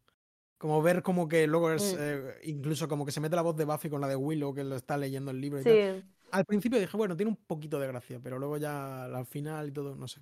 [0.59, 1.97] Como ver como que luego es Mm.
[2.01, 4.65] eh, incluso como que se mete la voz de Buffy con la de Willow que
[4.65, 5.73] lo está leyendo el libro y tal.
[6.03, 9.69] Sí, Al principio dije, bueno, tiene un poquito de gracia, pero luego ya al final
[9.69, 10.21] y todo, no sé.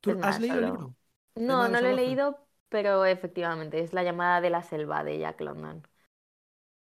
[0.00, 0.94] ¿Tú has leído el libro?
[1.36, 1.96] no, no lo he salvaje.
[1.96, 5.86] leído, pero efectivamente es La llamada de la selva de Jack London.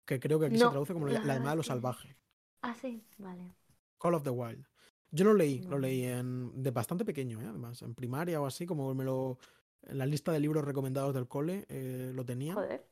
[0.05, 2.15] Que creo que aquí No, se traduce como la, la la llamada de que- salvajes.
[2.61, 3.53] Ah, sí, vale.
[3.99, 4.65] Call of the Wild.
[5.11, 5.79] Yo lo leí, lo No.
[5.79, 7.45] leí en, de bastante pequeño, ¿eh?
[7.47, 9.37] además, en primaria o así, como me lo.
[9.83, 12.53] En la lista de libros recomendados del cole eh, lo tenía.
[12.53, 12.85] Joder,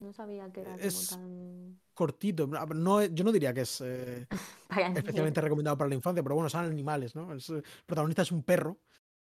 [0.00, 1.80] no sabía que era Es- como tan...
[1.94, 2.46] Cortito.
[2.46, 4.26] no- yo no diría que es eh,
[4.96, 7.32] especialmente recomendado para la infancia, pero bueno, son animales, ¿no?
[7.34, 8.78] Es, eh, el protagonista es un perro.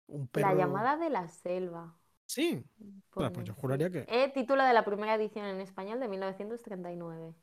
[0.07, 0.49] Un perro.
[0.49, 1.97] La llamada de la selva.
[2.25, 2.63] Sí.
[3.09, 4.05] Pues pone, yo juraría que.
[4.07, 7.33] Eh, título de la primera edición en español de 1939.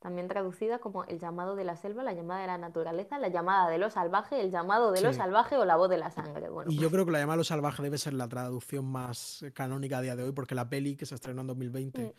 [0.00, 3.68] También traducida como El llamado de la selva, la llamada de la naturaleza, la llamada
[3.68, 5.18] de lo salvaje, el llamado de lo Sí.
[5.18, 6.48] salvaje o la voz de la sangre.
[6.48, 9.44] Bueno, Y yo creo que la llamada a lo salvaje debe ser la traducción más
[9.54, 12.12] canónica a día de hoy, porque la peli que se estrenó en 2020, Mm.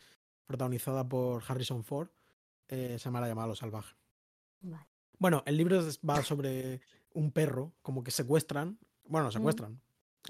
[0.46, 2.10] protagonizada por Harrison Ford,
[2.68, 3.96] eh, se llama La llamada a lo salvaje.
[4.62, 4.86] vale.
[5.18, 6.82] Bueno, el libro va sobre
[7.14, 8.78] un perro, como que secuestran.
[9.08, 9.80] Bueno, secuestran.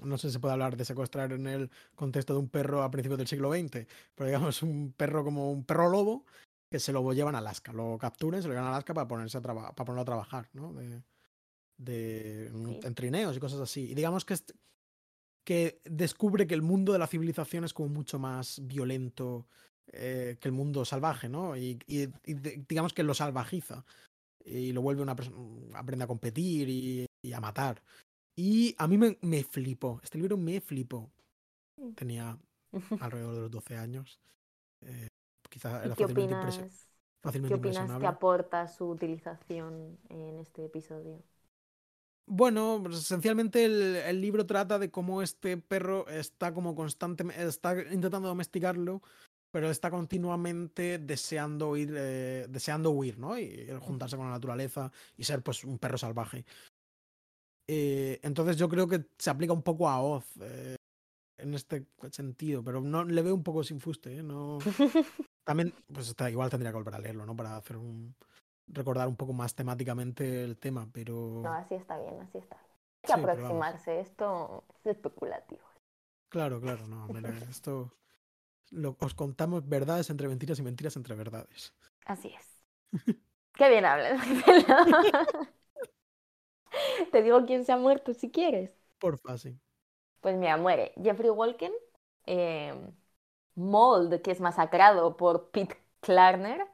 [0.04, 2.90] No sé si se puede hablar de secuestrar en el contexto de un perro a
[2.90, 6.24] principios del siglo XX, pero digamos un perro como un perro lobo
[6.70, 7.72] que se lo llevan a Alaska.
[7.72, 10.72] Lo capturan, se lo llevan a Alaska para, ponerse a para ponerlo a trabajar, ¿no?
[10.72, 11.02] De,
[11.78, 13.90] de- en- trineos y cosas así.
[13.90, 14.36] Y digamos que,
[15.44, 19.46] que descubre que el mundo de la civilización es como mucho más violento
[19.92, 21.56] eh, que el mundo salvaje, ¿no?
[21.56, 23.84] Y, y- y de- digamos que lo salvajiza
[24.44, 25.36] y lo vuelve una persona,
[25.78, 27.82] aprende a competir y, y a matar.
[28.36, 31.10] Y a mí me, me flipó, este libro me flipó.
[31.76, 31.92] Mm.
[31.94, 32.38] Tenía
[33.00, 34.20] alrededor de los 12 años.
[34.82, 35.08] Eh,
[35.50, 36.88] quizá ¿Y era qué fácilmente, opinas,
[37.22, 41.22] qué opinas que aporta su utilización en este episodio?
[42.26, 47.74] Bueno, pues esencialmente el, el libro trata de cómo este perro está como constantemente, está
[47.92, 49.02] intentando domesticarlo,
[49.50, 53.36] pero está continuamente deseando ir, eh, deseando huir, ¿no?
[53.38, 56.44] Y juntarse con la naturaleza y ser pues un perro salvaje.
[57.68, 60.76] Eh, entonces yo creo que se aplica un poco a Oz eh,
[61.42, 64.22] en este sentido, pero no le veo un poco sin fuste, ¿eh?
[64.22, 64.58] No,
[65.44, 67.36] también, pues está, igual tendría que volver a leerlo, ¿no?
[67.36, 68.14] Para hacer un
[68.68, 72.70] recordar un poco más temáticamente el tema, pero No, así está bien, así está bien.
[73.02, 75.62] Hay que Sí, aproximarse, esto es especulativo.
[76.28, 77.92] Claro, claro, no, hombre, esto
[78.82, 81.74] lo, os contamos verdades entre mentiras y mentiras entre verdades.
[82.04, 82.46] Así es.
[83.54, 84.20] Qué bien hablas.
[87.12, 88.70] Te digo quién se ha muerto si quieres.
[88.98, 89.58] Porfa, sí.
[90.20, 91.72] Pues mira, muere Jeffrey Walken,
[92.26, 92.74] eh,
[93.54, 96.66] Mold, que es masacrado por Pete Klarner.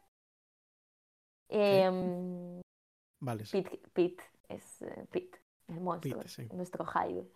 [1.49, 2.61] em,
[3.21, 3.63] Vale, sí.
[3.63, 6.49] Pete, Pete es eh, Pete, el monstruo, Pete, sí.
[6.53, 7.27] nuestro Hyde.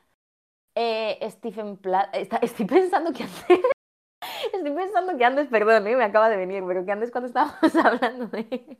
[0.77, 3.61] Eh, Stephen Platt, está- estoy pensando qué hacer.
[4.55, 5.97] Estoy pensando que antes, perdón, ¿eh?
[5.97, 8.79] me acaba de venir, pero que antes cuando estábamos hablando de,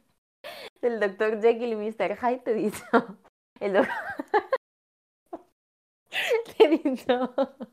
[0.83, 2.17] del doctor Jekyll y Mr.
[2.19, 2.85] Hyde, te he dicho.
[3.61, 3.95] El doctor.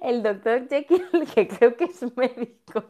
[0.00, 2.84] El doctor Jekyll, que creo que es médico.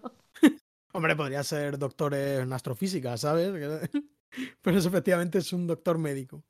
[0.95, 3.51] Hombre, podría ser doctor en astrofísica, ¿sabes?
[4.63, 6.43] Pero eso efectivamente es un doctor médico.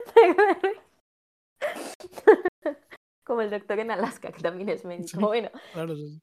[3.24, 5.20] Como el doctor en Alaska, que también es médico.
[5.20, 5.50] bueno.
[5.72, 6.20] Claro, sí.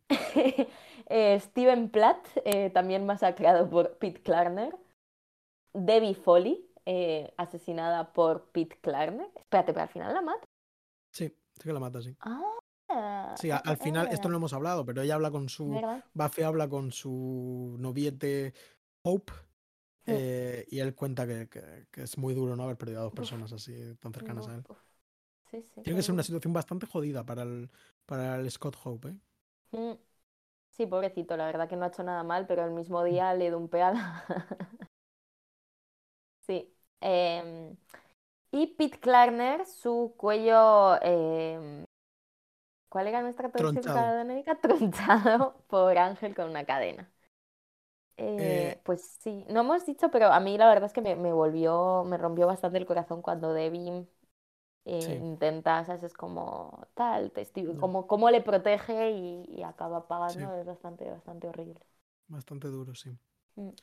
[1.07, 4.75] eh, Steven Platt, eh, también masacrado por Pete Klarner.
[5.73, 9.27] Debbie Foley, eh, asesinada por Pete Klarner.
[9.35, 10.45] Espérate, pero al final la mata.
[11.11, 12.15] Sí, sí que la mata, sí.
[12.21, 13.33] Ah.
[13.37, 15.69] Sí, al final, esto no lo hemos hablado, pero ella habla con su.
[15.71, 16.03] ¿Verdad?
[16.13, 18.53] Buffy habla con su noviete
[19.03, 19.33] Hope.
[20.05, 20.11] Sí.
[20.13, 23.13] eh, y él cuenta que, que- que es muy duro no haber perdido a dos
[23.13, 23.17] Uf.
[23.17, 24.63] personas así tan cercanas a él.
[25.49, 25.81] Sí, sí.
[25.81, 27.71] Tiene que ser una situación bastante jodida para el,
[28.05, 29.15] para el Scott Hope, ¿eh?
[29.71, 29.97] Mm.
[30.69, 33.49] Sí, pobrecito, la verdad que no ha hecho nada mal, pero el mismo día le
[33.49, 34.25] dumpea la...
[36.45, 36.74] Sí.
[37.01, 37.75] Em,
[38.51, 40.97] y Pete Klarner, su cuello...
[41.03, 41.85] em,
[42.89, 43.85] ¿Cuál era nuestra traducción
[44.61, 45.63] Tronchado.
[45.67, 47.11] por Ángel con una cadena.
[48.37, 51.15] Eh, Eh, pues sí, no hemos dicho, pero a mí la verdad es que me,
[51.15, 54.07] me volvió, me rompió bastante el corazón cuando Debbie
[54.85, 55.23] eh, Sí.
[55.23, 56.03] intenta, ¿sabes?
[56.03, 57.77] Es como tal, testigo, Ya.
[57.77, 60.53] como cómo le protege y, y acaba pagando, Sí.
[60.55, 61.81] es bastante, bastante horrible.
[62.27, 63.17] Bastante duro, sí.
[63.57, 63.75] Mm.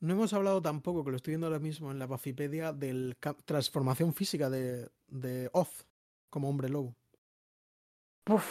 [0.00, 3.14] No hemos hablado tampoco, que lo estoy viendo ahora mismo en la Buffypedia, de la
[3.44, 5.86] transformación física de, de Oz
[6.30, 6.94] como hombre lobo.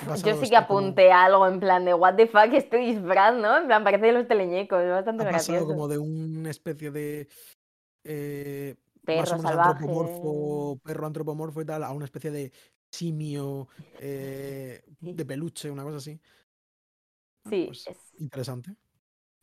[0.06, 2.78] Pasado yo sí que esto como- apunté algo en plan de what the fuck este
[2.78, 3.58] disfraz, ¿no?
[3.58, 5.66] En plan, parece de los teleñecos, es bastante Ha pasado gracioso.
[5.66, 7.28] como de una especie de
[8.06, 8.76] eh,
[9.12, 9.54] más Perro o menos salvaje.
[9.54, 12.52] antropomorfo, perro antropomorfo y tal, a una especie de
[12.92, 13.68] simio
[13.98, 16.20] eh, de peluche, una cosa así.
[17.44, 18.76] Bueno, Sí, pues, es interesante.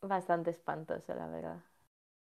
[0.01, 1.61] bastante espantoso, la verdad.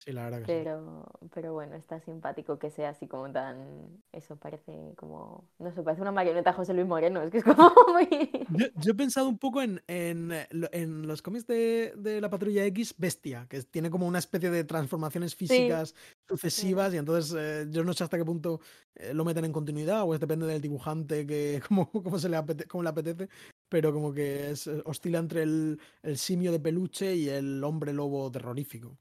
[0.03, 0.51] Sí, la verdad que sí.
[0.51, 4.03] Pero, pero bueno, está simpático que sea así como tan.
[4.11, 5.47] Eso parece como.
[5.59, 7.21] No sé, parece una marioneta José Luis Moreno.
[7.21, 8.45] Es que es como muy.
[8.49, 12.29] Yo, yo he pensado un poco en, en, eh, en los cómics de, de la
[12.29, 15.95] Patrulla X, Bestia, que tiene como una especie de transformaciones físicas
[16.27, 18.59] sucesivas y entonces eh, yo no sé hasta qué punto
[18.95, 22.37] eh, lo meten en continuidad o es depende del dibujante que cómo, cómo se le
[22.37, 23.29] apete- cómo le apetece,
[23.69, 28.29] pero como que es, oscila entre el, el simio de peluche y el hombre lobo
[28.29, 28.97] terrorífico.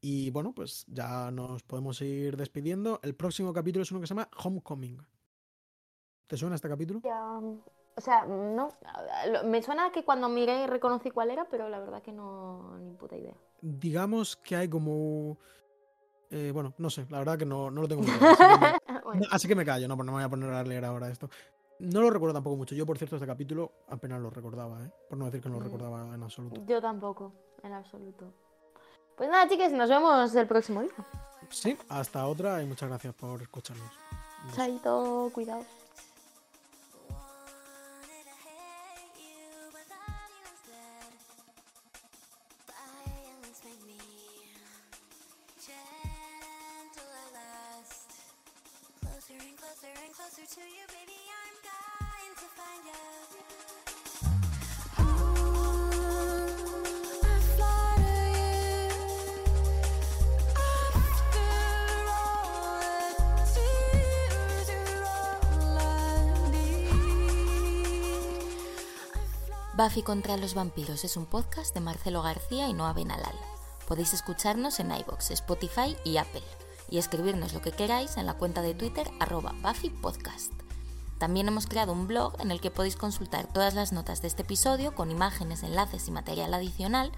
[0.00, 3.00] Y bueno, pues ya nos podemos ir despidiendo.
[3.02, 4.98] El próximo capítulo es uno que se llama Homecoming.
[6.26, 7.00] ¿Te suena este capítulo?
[7.02, 7.38] Ya,
[7.96, 8.68] O sea, no.
[9.44, 12.76] Me suena que cuando miré reconocí cuál era, pero la verdad que no.
[12.78, 13.34] Ni puta idea.
[13.62, 15.38] digamos que hay como.
[16.30, 18.58] eh, bueno, no sé, la verdad que no, no lo tengo muy claro, así, que
[18.58, 20.62] me, Bueno, no, así que me callo, no, pues no me voy a poner a
[20.64, 21.30] leer ahora esto.
[21.78, 22.74] No lo recuerdo tampoco mucho.
[22.74, 24.90] Yo, por cierto, este capítulo apenas lo recordaba, ¿eh?
[25.08, 25.64] Por no decir que no lo Mm.
[25.64, 26.60] recordaba en absoluto.
[26.66, 28.32] yo tampoco, en absoluto.
[29.16, 30.90] Pues nada, chicas, nos vemos el próximo día.
[31.50, 33.90] Sí, hasta otra y muchas gracias por escucharnos.
[34.54, 35.64] Chaito, cuidado.
[69.84, 73.34] Buffy contra los vampiros es un podcast de Marcelo García y Noa Benalal.
[73.86, 76.42] Podéis escucharnos en iBox, Spotify y Apple
[76.88, 80.54] y escribirnos lo que queráis en la cuenta de Twitter arroba Buffy Podcast.
[81.18, 84.40] También hemos creado un blog en el que podéis consultar todas las notas de este
[84.40, 87.12] episodio con imágenes, enlaces y material adicional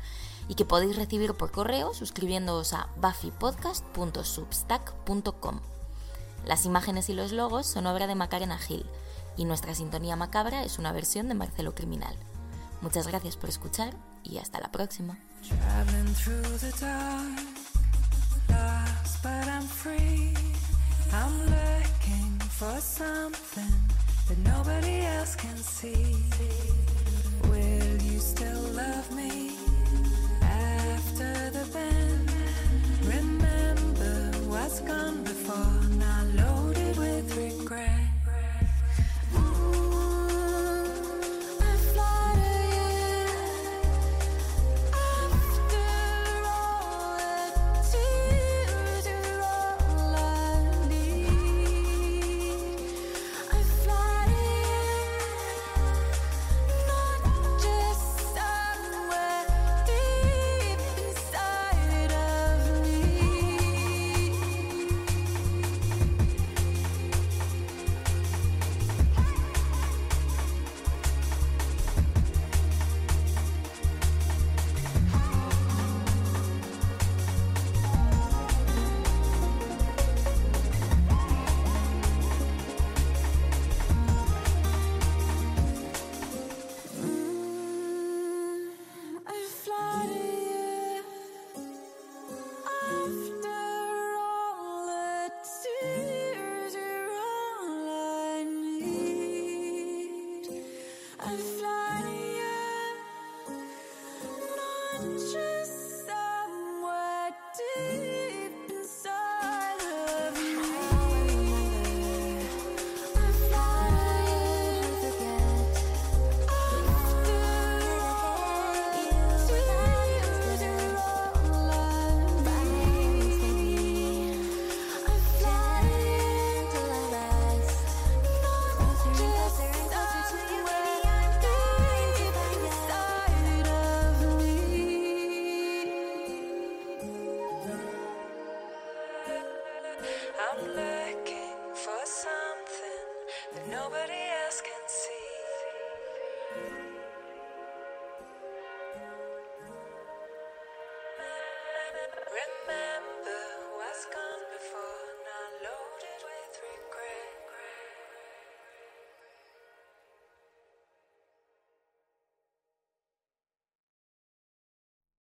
[0.49, 5.61] y que podéis recibir por correo suscribiéndoos a buffypodcast.substack.com.
[6.45, 8.85] Las imágenes y los logos son obra de Macarena Gil
[9.37, 12.17] y nuestra sintonía macabra es una versión de Marcelo Criminal.
[12.81, 15.19] Muchas gracias por escuchar y hasta la próxima.
[27.51, 29.56] Will you still love me